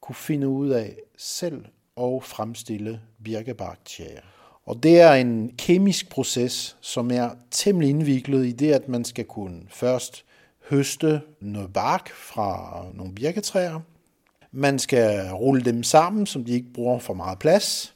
kunne 0.00 0.14
finde 0.14 0.48
ud 0.48 0.68
af 0.68 0.96
selv 1.16 1.64
og 2.00 2.22
fremstille 2.24 3.00
birkebakterier. 3.24 4.20
Og 4.66 4.82
det 4.82 5.00
er 5.00 5.12
en 5.12 5.54
kemisk 5.58 6.10
proces, 6.10 6.76
som 6.80 7.10
er 7.10 7.30
temmelig 7.50 7.90
indviklet 7.90 8.46
i 8.46 8.52
det, 8.52 8.72
at 8.72 8.88
man 8.88 9.04
skal 9.04 9.24
kunne 9.24 9.62
først 9.68 10.24
høste 10.70 11.20
noget 11.40 11.72
bark 11.72 12.10
fra 12.10 12.84
nogle 12.94 13.14
birketræer. 13.14 13.80
Man 14.52 14.78
skal 14.78 15.30
rulle 15.30 15.64
dem 15.64 15.82
sammen, 15.82 16.26
så 16.26 16.38
de 16.38 16.52
ikke 16.52 16.72
bruger 16.72 16.98
for 16.98 17.14
meget 17.14 17.38
plads. 17.38 17.94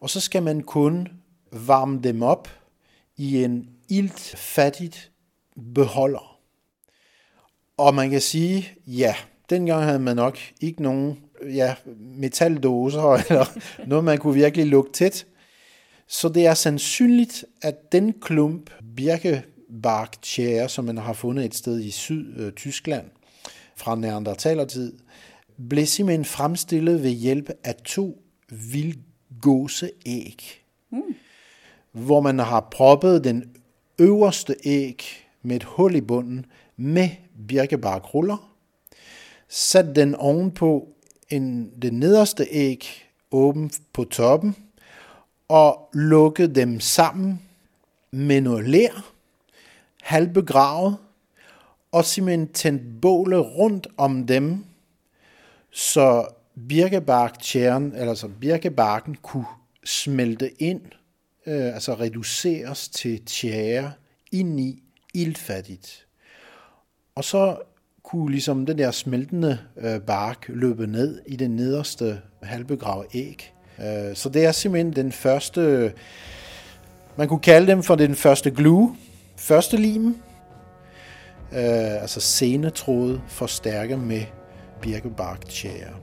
Og 0.00 0.10
så 0.10 0.20
skal 0.20 0.42
man 0.42 0.62
kun 0.62 1.08
varme 1.52 2.00
dem 2.02 2.22
op 2.22 2.48
i 3.16 3.44
en 3.44 3.68
iltfattigt 3.88 5.10
beholder. 5.74 6.38
Og 7.76 7.94
man 7.94 8.10
kan 8.10 8.20
sige, 8.20 8.68
ja, 8.86 9.14
dengang 9.50 9.84
havde 9.84 9.98
man 9.98 10.16
nok 10.16 10.38
ikke 10.60 10.82
nogen 10.82 11.18
ja, 11.44 11.74
metaldåser 11.98 13.12
eller 13.28 13.44
noget, 13.86 14.04
man 14.04 14.18
kunne 14.18 14.34
virkelig 14.34 14.66
lukke 14.66 14.92
tæt. 14.92 15.26
Så 16.06 16.28
det 16.28 16.46
er 16.46 16.54
sandsynligt, 16.54 17.44
at 17.62 17.92
den 17.92 18.12
klump 18.20 18.70
birkebarktjære, 18.96 20.68
som 20.68 20.84
man 20.84 20.98
har 20.98 21.12
fundet 21.12 21.44
et 21.44 21.54
sted 21.54 21.80
i 21.80 21.90
Syd-Tyskland 21.90 23.06
fra 23.76 23.94
neandertalertid, 23.94 24.92
blev 25.68 25.86
simpelthen 25.86 26.24
fremstillet 26.24 27.02
ved 27.02 27.10
hjælp 27.10 27.50
af 27.64 27.74
to 27.74 28.22
vildgåseæg, 28.72 30.62
mm. 30.90 31.02
hvor 31.92 32.20
man 32.20 32.38
har 32.38 32.68
proppet 32.70 33.24
den 33.24 33.44
øverste 33.98 34.56
æg 34.64 35.02
med 35.42 35.56
et 35.56 35.64
hul 35.64 35.94
i 35.94 36.00
bunden 36.00 36.46
med 36.76 37.08
birkebarkruller, 37.48 38.56
sat 39.48 39.96
den 39.96 40.14
ovenpå 40.14 40.88
en, 41.30 41.70
det 41.82 41.92
nederste 41.92 42.46
æg 42.50 43.10
åben 43.30 43.70
på 43.92 44.04
toppen, 44.04 44.56
og 45.48 45.88
lukkede 45.92 46.54
dem 46.54 46.80
sammen 46.80 47.42
med 48.10 48.40
noget 48.40 48.68
lær, 48.68 49.12
halvbegravet, 50.02 50.96
og 51.92 52.04
simpelthen 52.04 52.48
tændt 52.48 53.00
båle 53.00 53.38
rundt 53.38 53.88
om 53.96 54.26
dem, 54.26 54.64
så 55.70 56.26
birkebarktjæren, 56.68 57.94
eller 57.94 58.14
så 58.14 58.28
birkebarken 58.40 59.14
kunne 59.14 59.46
smelte 59.84 60.62
ind, 60.62 60.80
øh, 61.46 61.74
altså 61.74 61.94
reduceres 61.94 62.88
til 62.88 63.24
tjære 63.24 63.92
ind 64.32 64.60
i 64.60 64.82
ildfattigt. 65.14 66.06
Og 67.14 67.24
så 67.24 67.58
kunne 68.10 68.30
ligesom 68.30 68.66
den 68.66 68.78
der 68.78 68.90
smeltende 68.90 69.58
øh, 69.76 70.00
bark 70.00 70.44
løbe 70.48 70.86
ned 70.86 71.20
i 71.26 71.36
den 71.36 71.50
nederste 71.50 72.20
halvbegravede 72.42 73.08
æg. 73.14 73.54
Øh, 73.78 74.16
så 74.16 74.28
det 74.28 74.44
er 74.44 74.52
simpelthen 74.52 74.92
den 74.92 75.12
første, 75.12 75.92
man 77.16 77.28
kunne 77.28 77.40
kalde 77.40 77.66
dem 77.66 77.82
for 77.82 77.94
den 77.94 78.14
første 78.14 78.50
glue, 78.50 78.96
første 79.36 79.76
lim, 79.76 80.06
øh, 81.52 82.02
altså 82.02 82.20
senetråde 82.20 83.20
forstærket 83.28 83.98
med 83.98 84.22
birkebarktjære. 84.80 85.94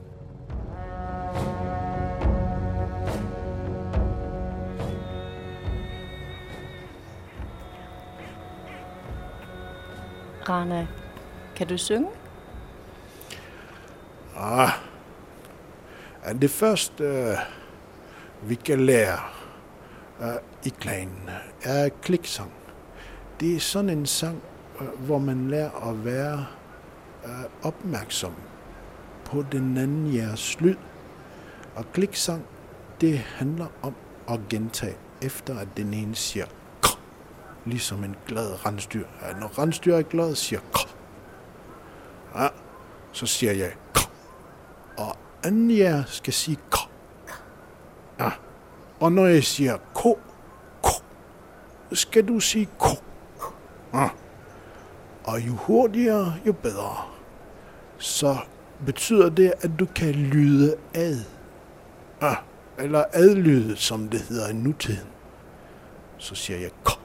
Rana, 10.48 10.86
kan 11.58 11.66
du 11.66 11.78
synge? 11.78 12.08
Ah, 14.36 14.70
det 16.40 16.50
første, 16.50 17.04
øh, 17.04 17.36
vi 18.42 18.54
kan 18.54 18.80
lære 18.80 19.18
øh, 20.20 20.34
i 20.64 20.68
klanen, 20.68 21.30
er 21.62 21.88
kliksang. 22.02 22.52
Det 23.40 23.56
er 23.56 23.60
sådan 23.60 23.90
en 23.90 24.06
sang, 24.06 24.42
øh, 24.80 24.88
hvor 24.88 25.18
man 25.18 25.48
lærer 25.48 25.90
at 25.90 26.04
være 26.04 26.46
opmærksom 27.62 28.32
på 29.24 29.44
den 29.52 29.76
anden 29.76 30.14
jeres 30.14 30.60
lyd. 30.60 30.76
Og 31.74 31.92
kliksang, 31.92 32.44
det 33.00 33.18
handler 33.18 33.66
om 33.82 33.94
at 34.28 34.40
gentage 34.50 34.96
efter 35.22 35.58
at 35.58 35.68
den 35.76 35.94
ene 35.94 36.14
siger 36.14 36.46
k, 36.82 36.86
ligesom 37.64 38.04
en 38.04 38.16
glad 38.26 38.66
rensdyr. 38.66 39.06
Når 39.40 39.58
rensdyr 39.58 39.94
er 39.94 40.02
glad, 40.02 40.34
siger 40.34 40.60
k. 40.60 40.97
Ja, 42.38 42.48
så 43.12 43.26
siger 43.26 43.52
jeg 43.52 43.72
k. 43.94 43.98
Og 44.98 45.16
Anja 45.44 46.04
skal 46.06 46.32
sige 46.32 46.56
k. 46.70 46.76
Ja. 48.20 48.30
Og 49.00 49.12
når 49.12 49.26
jeg 49.26 49.44
siger 49.44 49.76
k, 49.76 50.02
k, 50.84 50.88
skal 51.92 52.28
du 52.28 52.40
sige 52.40 52.66
k. 52.66 52.84
Ja. 53.94 54.08
Og 55.24 55.46
jo 55.46 55.52
hurtigere, 55.52 56.34
jo 56.46 56.52
bedre. 56.52 56.96
Så 57.98 58.36
betyder 58.86 59.28
det, 59.28 59.52
at 59.60 59.70
du 59.78 59.86
kan 59.94 60.12
lyde 60.14 60.76
ad. 60.94 61.16
Ja. 62.22 62.34
Eller 62.78 63.04
adlyde, 63.12 63.76
som 63.76 64.08
det 64.08 64.20
hedder 64.20 64.48
i 64.48 64.52
nutiden. 64.52 65.08
Så 66.18 66.34
siger 66.34 66.58
jeg 66.58 66.70
k. 66.84 66.88
k, 66.88 66.97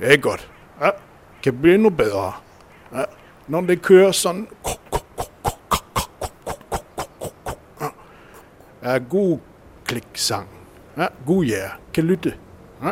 Ja, 0.00 0.12
det 0.12 0.22
godt. 0.22 0.50
Ja, 0.80 0.90
kan 1.42 1.60
blive 1.60 1.74
endnu 1.74 1.90
bedre. 1.90 2.32
Ja, 2.92 3.04
når 3.48 3.60
det 3.60 3.82
kører 3.82 4.12
sådan... 4.12 4.48
Ja, 8.82 8.98
god 9.10 9.38
kliksang. 9.84 10.48
Ja, 10.96 11.06
god 11.26 11.44
ja. 11.44 11.56
Yeah. 11.56 11.70
Kan 11.94 12.04
lytte. 12.04 12.34
Ja. 12.82 12.90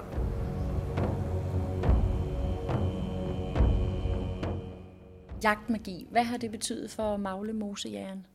Jagtmagi, 5.45 6.07
hvad 6.11 6.23
har 6.23 6.37
det 6.37 6.51
betydet 6.51 6.91
for 6.91 7.17
Magle 7.17 7.53
Mosejæren? 7.53 8.27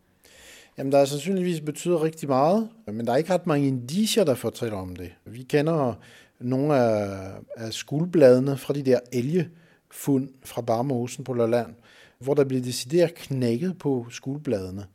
Jamen, 0.77 0.91
der 0.91 0.97
har 0.97 1.05
sandsynligvis 1.05 1.61
betyder 1.61 2.03
rigtig 2.03 2.29
meget, 2.29 2.69
men 2.87 3.07
der 3.07 3.13
er 3.13 3.17
ikke 3.17 3.33
ret 3.33 3.47
mange 3.47 3.67
indicier, 3.67 4.23
der 4.23 4.35
fortæller 4.35 4.77
om 4.77 4.95
det. 4.95 5.11
Vi 5.25 5.43
kender 5.43 5.93
nogle 6.39 6.75
af, 6.75 7.31
af 7.55 7.73
skuldbladene 7.73 8.57
fra 8.57 8.73
de 8.73 8.83
der 8.83 8.99
elgefund 9.13 10.29
fra 10.45 10.61
Barmosen 10.61 11.23
på 11.23 11.33
Lolland, 11.33 11.73
hvor 12.19 12.33
der 12.33 12.43
bliver 12.43 12.63
decideret 12.63 13.15
knækket 13.15 13.77
på 13.77 14.05
skuldbladene. 14.09 14.85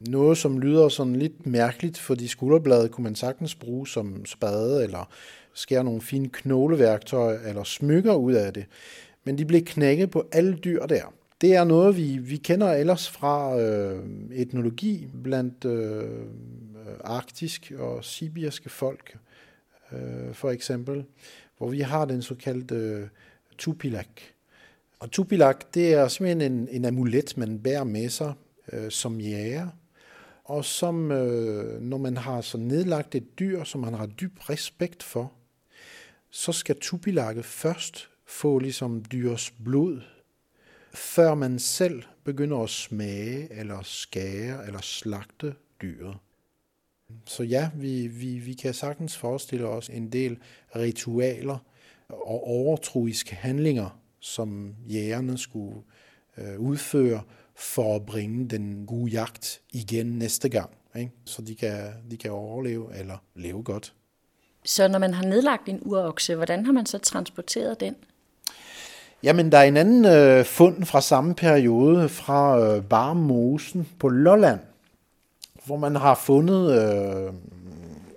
Noget, 0.00 0.38
som 0.38 0.58
lyder 0.58 0.88
sådan 0.88 1.16
lidt 1.16 1.46
mærkeligt, 1.46 1.98
fordi 1.98 2.26
skulderblade 2.26 2.88
kunne 2.88 3.04
man 3.04 3.14
sagtens 3.14 3.54
bruge 3.54 3.88
som 3.88 4.26
spade, 4.26 4.84
eller 4.84 5.08
skære 5.54 5.84
nogle 5.84 6.00
fine 6.00 6.28
knogleværktøjer, 6.28 7.38
eller 7.48 7.64
smykker 7.64 8.14
ud 8.14 8.32
af 8.32 8.52
det. 8.52 8.66
Men 9.24 9.38
de 9.38 9.44
blev 9.44 9.62
knækket 9.64 10.10
på 10.10 10.28
alle 10.32 10.54
dyr 10.54 10.86
der. 10.86 11.14
Det 11.40 11.54
er 11.54 11.64
noget, 11.64 11.96
vi, 11.96 12.18
vi 12.18 12.36
kender 12.36 12.72
ellers 12.72 13.10
fra 13.10 13.60
øh, 13.60 14.04
etnologi 14.32 15.08
blandt 15.22 15.64
øh, 15.64 16.08
arktisk 17.04 17.72
og 17.78 18.04
sibirske 18.04 18.68
folk, 18.68 19.16
øh, 19.92 20.34
for 20.34 20.50
eksempel, 20.50 21.04
hvor 21.58 21.68
vi 21.68 21.80
har 21.80 22.04
den 22.04 22.22
såkaldte 22.22 22.74
øh, 22.74 23.08
tupilak. 23.58 24.20
Og 24.98 25.10
tupilak, 25.10 25.74
det 25.74 25.94
er 25.94 26.08
simpelthen 26.08 26.52
en, 26.52 26.68
en 26.70 26.84
amulet, 26.84 27.36
man 27.36 27.62
bærer 27.62 27.84
med 27.84 28.08
sig 28.08 28.32
øh, 28.72 28.90
som 28.90 29.20
jæger, 29.20 29.68
og 30.44 30.64
som, 30.64 31.12
øh, 31.12 31.80
når 31.80 31.98
man 31.98 32.16
har 32.16 32.40
så 32.40 32.58
nedlagt 32.58 33.14
et 33.14 33.38
dyr, 33.38 33.64
som 33.64 33.80
man 33.80 33.94
har 33.94 34.06
dyb 34.06 34.50
respekt 34.50 35.02
for, 35.02 35.32
så 36.30 36.52
skal 36.52 36.76
tupilakket 36.80 37.44
først 37.44 38.08
få 38.26 38.58
ligesom 38.58 39.04
dyrs 39.12 39.50
blod 39.64 40.00
før 40.94 41.34
man 41.34 41.58
selv 41.58 42.02
begynder 42.24 42.58
at 42.58 42.70
smage 42.70 43.52
eller 43.52 43.82
skære 43.82 44.66
eller 44.66 44.80
slagte 44.80 45.54
dyret. 45.82 46.16
Så 47.26 47.42
ja, 47.42 47.70
vi, 47.74 48.06
vi, 48.06 48.38
vi 48.38 48.52
kan 48.52 48.74
sagtens 48.74 49.16
forestille 49.16 49.68
os 49.68 49.88
en 49.88 50.12
del 50.12 50.38
ritualer 50.76 51.58
og 52.08 52.48
overtroiske 52.48 53.34
handlinger, 53.34 53.98
som 54.20 54.74
jægerne 54.88 55.38
skulle 55.38 55.76
øh, 56.38 56.60
udføre 56.60 57.22
for 57.54 57.96
at 57.96 58.06
bringe 58.06 58.48
den 58.48 58.86
gode 58.86 59.10
jagt 59.10 59.60
igen 59.72 60.06
næste 60.06 60.48
gang, 60.48 60.70
ikke? 60.96 61.12
så 61.24 61.42
de 61.42 61.54
kan, 61.54 61.78
de 62.10 62.16
kan 62.16 62.30
overleve 62.30 62.98
eller 62.98 63.16
leve 63.34 63.62
godt. 63.62 63.94
Så 64.64 64.88
når 64.88 64.98
man 64.98 65.14
har 65.14 65.24
nedlagt 65.24 65.68
en 65.68 65.78
urokse, 65.82 66.34
hvordan 66.34 66.66
har 66.66 66.72
man 66.72 66.86
så 66.86 66.98
transporteret 66.98 67.80
den? 67.80 67.96
Jamen, 69.22 69.52
der 69.52 69.58
er 69.58 69.62
en 69.62 69.76
anden 69.76 70.04
øh, 70.04 70.44
fund 70.44 70.84
fra 70.84 71.00
samme 71.00 71.34
periode 71.34 72.08
fra 72.08 72.60
øh, 72.60 72.84
Barmosen 72.84 73.88
på 73.98 74.08
Lolland, 74.08 74.60
hvor 75.70 75.76
man 75.76 75.96
har 75.96 76.14
fundet 76.14 76.82
øh, 76.82 77.32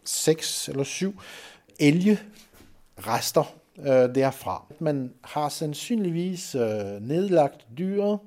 seks 0.05 0.69
eller 0.69 0.83
syv 0.83 1.21
elgerester 1.79 3.53
øh, 3.79 4.15
derfra. 4.15 4.65
Man 4.79 5.13
har 5.23 5.49
sandsynligvis 5.49 6.55
øh, 6.55 7.01
nedlagt 7.01 7.67
dyret, 7.77 8.19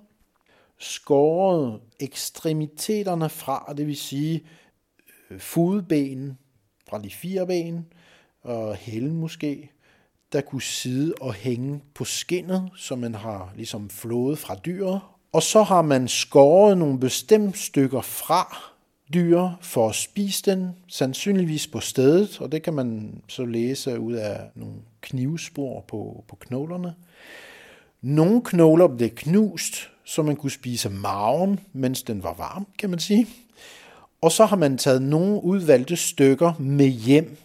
skåret 0.79 1.81
ekstremiteterne 2.01 3.29
fra, 3.29 3.75
det 3.77 3.87
vil 3.87 3.97
sige 3.97 4.47
øh, 5.31 5.41
fodben 5.41 6.39
fra 6.89 6.99
de 6.99 7.11
fire 7.11 7.47
ben, 7.47 7.87
og 8.43 8.75
hælden 8.75 9.17
måske, 9.17 9.71
der 10.33 10.41
kunne 10.41 10.63
sidde 10.63 11.15
og 11.21 11.35
hænge 11.35 11.83
på 11.95 12.05
skinnet, 12.05 12.71
som 12.77 12.99
man 12.99 13.15
har 13.15 13.53
ligesom 13.57 13.91
flået 13.91 14.39
fra 14.39 14.55
dyret. 14.55 15.01
Og 15.33 15.43
så 15.43 15.63
har 15.63 15.83
man 15.83 16.09
skåret 16.09 16.79
nogle 16.79 17.01
bestemte 17.01 17.59
stykker 17.59 18.01
fra 18.01 18.76
dyr 19.15 19.49
for 19.61 19.89
at 19.89 19.95
spise 19.95 20.51
den, 20.51 20.71
sandsynligvis 20.89 21.67
på 21.67 21.81
stedet, 21.81 22.41
og 22.41 22.53
det 22.53 22.63
kan 22.63 22.75
man 22.75 23.21
så 23.29 23.45
læse 23.45 24.01
ud 24.01 24.13
af 24.13 24.41
nogle 24.55 24.75
knivspor 25.01 25.85
på, 25.89 26.25
på 26.29 26.37
knoglerne. 26.37 26.95
Nogle 28.03 28.43
knogler 28.45 28.89
blev 28.89 29.11
knust, 29.11 29.91
så 30.05 30.23
man 30.23 30.37
kunne 30.37 30.51
spise 30.51 30.91
maven, 30.91 31.61
mens 31.73 32.03
den 32.03 32.23
var 32.23 32.35
varm, 32.35 32.67
kan 32.79 32.91
man 32.91 32.99
sige. 32.99 33.27
Og 34.21 34.33
så 34.33 34.45
har 34.45 34.57
man 34.57 34.79
taget 34.79 35.03
nogle 35.03 35.45
udvalgte 35.45 35.97
stykker 35.97 36.53
med 36.59 36.87
hjem 36.87 37.37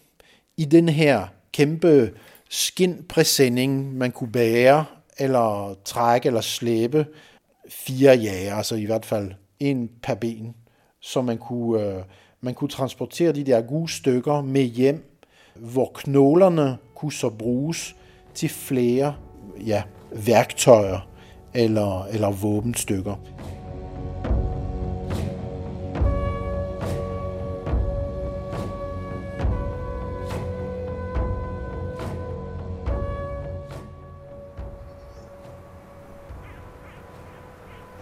i 0.57 0.65
den 0.65 0.89
her 0.89 1.27
kæmpe 1.51 2.13
skindpræsending, 2.49 3.97
man 3.97 4.11
kunne 4.11 4.31
bære, 4.31 4.85
eller 5.17 5.75
trække 5.85 6.27
eller 6.27 6.41
slæbe 6.41 7.05
fire 7.69 8.11
jager, 8.15 8.55
altså 8.55 8.75
i 8.75 8.85
hvert 8.85 9.05
fald 9.05 9.31
en 9.59 9.89
per 10.03 10.15
ben, 10.15 10.55
så 11.01 11.21
man 11.21 11.37
kunne, 11.37 11.81
øh, 11.81 12.03
man 12.41 12.53
kunne 12.53 12.69
transportere 12.69 13.31
de 13.31 13.43
der 13.43 13.61
gode 13.61 13.91
stykker 13.91 14.41
med 14.41 14.63
hjem, 14.63 15.19
hvor 15.55 15.91
knoglerne 15.93 16.77
kunne 16.95 17.13
så 17.13 17.29
bruges 17.29 17.95
til 18.33 18.49
flere 18.49 19.15
ja, 19.65 19.83
værktøjer 20.11 21.07
eller, 21.53 22.05
eller 22.05 22.31
våbenstykker. 22.31 23.15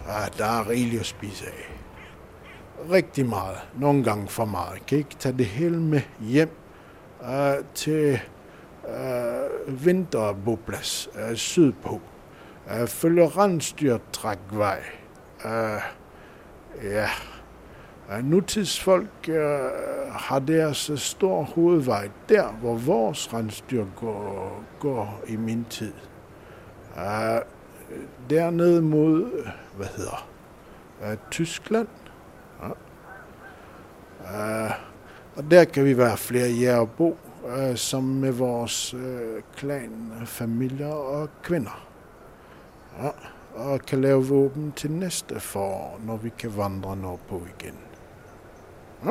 Ah, 0.08 0.30
der 0.38 0.44
er 0.44 0.68
rigeligt 0.68 1.00
at 1.00 1.06
spise 1.06 1.46
af. 1.46 1.89
Rigtig 2.90 3.26
meget. 3.26 3.56
Nogle 3.78 4.04
gange 4.04 4.28
for 4.28 4.44
meget. 4.44 4.86
Kan 4.86 4.98
ikke 4.98 5.16
tage 5.18 5.38
det 5.38 5.46
hele 5.46 5.80
med 5.80 6.00
hjem 6.20 6.50
øh, 7.22 7.64
til 7.74 8.20
øh, 8.88 9.84
vinterboplads 9.86 11.08
øh, 11.14 11.36
sydpå. 11.36 12.00
Øh, 12.70 12.86
følge 12.86 13.28
rensdyrtrækvej. 13.28 14.82
Øh, 15.44 15.80
ja. 16.82 17.08
Øh, 18.12 18.24
nutidsfolk 18.24 19.28
øh, 19.28 19.60
har 20.12 20.38
deres 20.38 20.90
øh, 20.90 20.98
stor 20.98 21.42
hovedvej 21.42 22.08
der, 22.28 22.48
hvor 22.48 22.74
vores 22.74 23.34
rensdyr 23.34 23.84
går, 23.96 24.64
går 24.80 25.20
i 25.26 25.36
min 25.36 25.66
tid. 25.70 25.92
Øh, 26.96 27.40
dernede 28.30 28.82
mod, 28.82 29.44
hvad 29.76 29.86
hedder, 29.96 30.28
øh, 31.04 31.16
Tyskland. 31.30 31.88
Ja. 34.32 34.72
Og 35.36 35.50
der 35.50 35.64
kan 35.64 35.84
vi 35.84 35.98
være 35.98 36.16
flere 36.16 36.48
jæger 36.48 36.84
bo, 36.84 37.16
øh, 37.46 37.76
som 37.76 38.04
med 38.04 38.32
vores 38.32 38.94
øh, 38.94 39.42
klan, 39.56 40.12
familier 40.24 40.92
og 40.92 41.28
kvinder. 41.42 41.86
Ja. 43.02 43.10
Og 43.54 43.80
kan 43.80 44.00
lave 44.00 44.26
våben 44.26 44.72
til 44.72 44.90
næste 44.90 45.40
forår, 45.40 46.00
når 46.06 46.16
vi 46.16 46.30
kan 46.38 46.56
vandre 46.56 46.96
nordpå 46.96 47.42
igen. 47.58 47.74
Ja. 49.04 49.10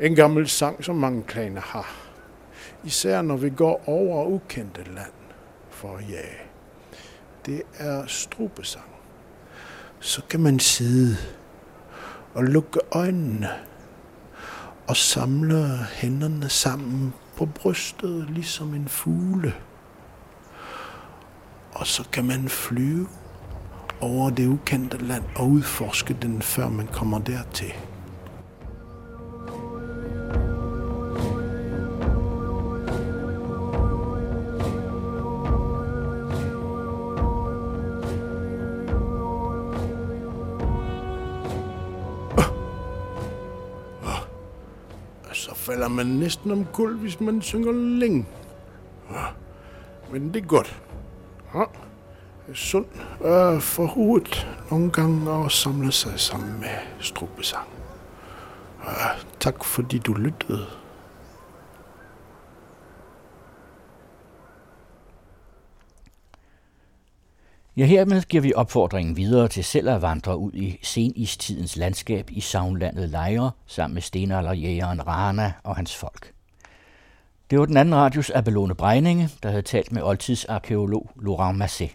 En 0.00 0.14
gammel 0.14 0.48
sang, 0.48 0.84
som 0.84 0.96
mange 0.96 1.22
klaner 1.22 1.60
har. 1.60 1.96
Især 2.84 3.22
når 3.22 3.36
vi 3.36 3.50
går 3.50 3.82
over 3.86 4.26
ukendte 4.26 4.84
land 4.84 5.12
for 5.70 5.96
at 5.96 6.08
jage. 6.08 6.40
Det 7.46 7.62
er 7.78 8.06
strubesang. 8.06 8.84
så 10.00 10.22
kan 10.30 10.40
man 10.40 10.58
sidde 10.58 11.16
og 12.34 12.44
lukke 12.44 12.80
øjnene 12.92 13.48
og 14.88 14.96
samle 14.96 15.78
hænderne 15.92 16.48
sammen 16.48 17.14
på 17.36 17.46
brystet, 17.46 18.30
ligesom 18.30 18.74
en 18.74 18.88
fugle. 18.88 19.54
Og 21.72 21.86
så 21.86 22.04
kan 22.12 22.24
man 22.24 22.48
flyve 22.48 23.06
over 24.00 24.30
det 24.30 24.46
ukendte 24.46 24.98
land 24.98 25.24
og 25.36 25.48
udforske 25.48 26.16
den, 26.22 26.42
før 26.42 26.68
man 26.68 26.86
kommer 26.86 27.18
dertil. 27.18 27.72
Falder 45.70 45.88
man 45.88 46.06
næsten 46.06 46.50
om 46.50 46.66
kul, 46.72 46.96
hvis 46.96 47.20
man 47.20 47.42
synger 47.42 47.72
længe. 47.72 48.26
Ah, 49.10 49.32
men 50.12 50.34
det 50.34 50.42
er 50.42 50.46
godt. 50.46 50.82
Ah, 51.54 51.66
ja 52.48 52.54
sund 52.54 52.86
øh, 53.24 53.54
ah, 53.54 53.60
for 53.60 53.86
hovedet 53.86 54.48
nogle 54.70 54.90
gange 54.90 55.30
og 55.30 55.52
samle 55.52 55.92
sig 55.92 56.20
sammen 56.20 56.60
med 56.60 57.00
strubesang. 57.00 57.68
Ja, 58.84 59.08
tak 59.40 59.64
fordi 59.64 59.98
du 59.98 60.12
lyttede. 60.12 60.66
Ja, 67.80 67.84
hermed 67.84 68.22
giver 68.22 68.40
vi 68.40 68.52
opfordringen 68.54 69.16
videre 69.16 69.48
til 69.48 69.64
selv 69.64 69.88
at 69.88 70.02
vandre 70.02 70.38
ud 70.38 70.52
i 70.52 70.78
senistidens 70.82 71.76
landskab 71.76 72.30
i 72.30 72.40
savnlandet 72.40 73.08
Lejre 73.08 73.50
sammen 73.66 73.94
med 73.94 74.02
stenalderjægeren 74.02 75.06
Rana 75.06 75.52
og 75.64 75.76
hans 75.76 75.96
folk. 75.96 76.32
Det 77.50 77.58
var 77.58 77.64
den 77.64 77.76
anden 77.76 77.94
radius 77.94 78.30
Abelone 78.30 78.74
Brejninge, 78.74 79.28
der 79.42 79.48
havde 79.48 79.62
talt 79.62 79.92
med 79.92 80.02
oldtidsarkeolog 80.02 81.10
Laurent 81.22 81.58
Masset. 81.58 81.90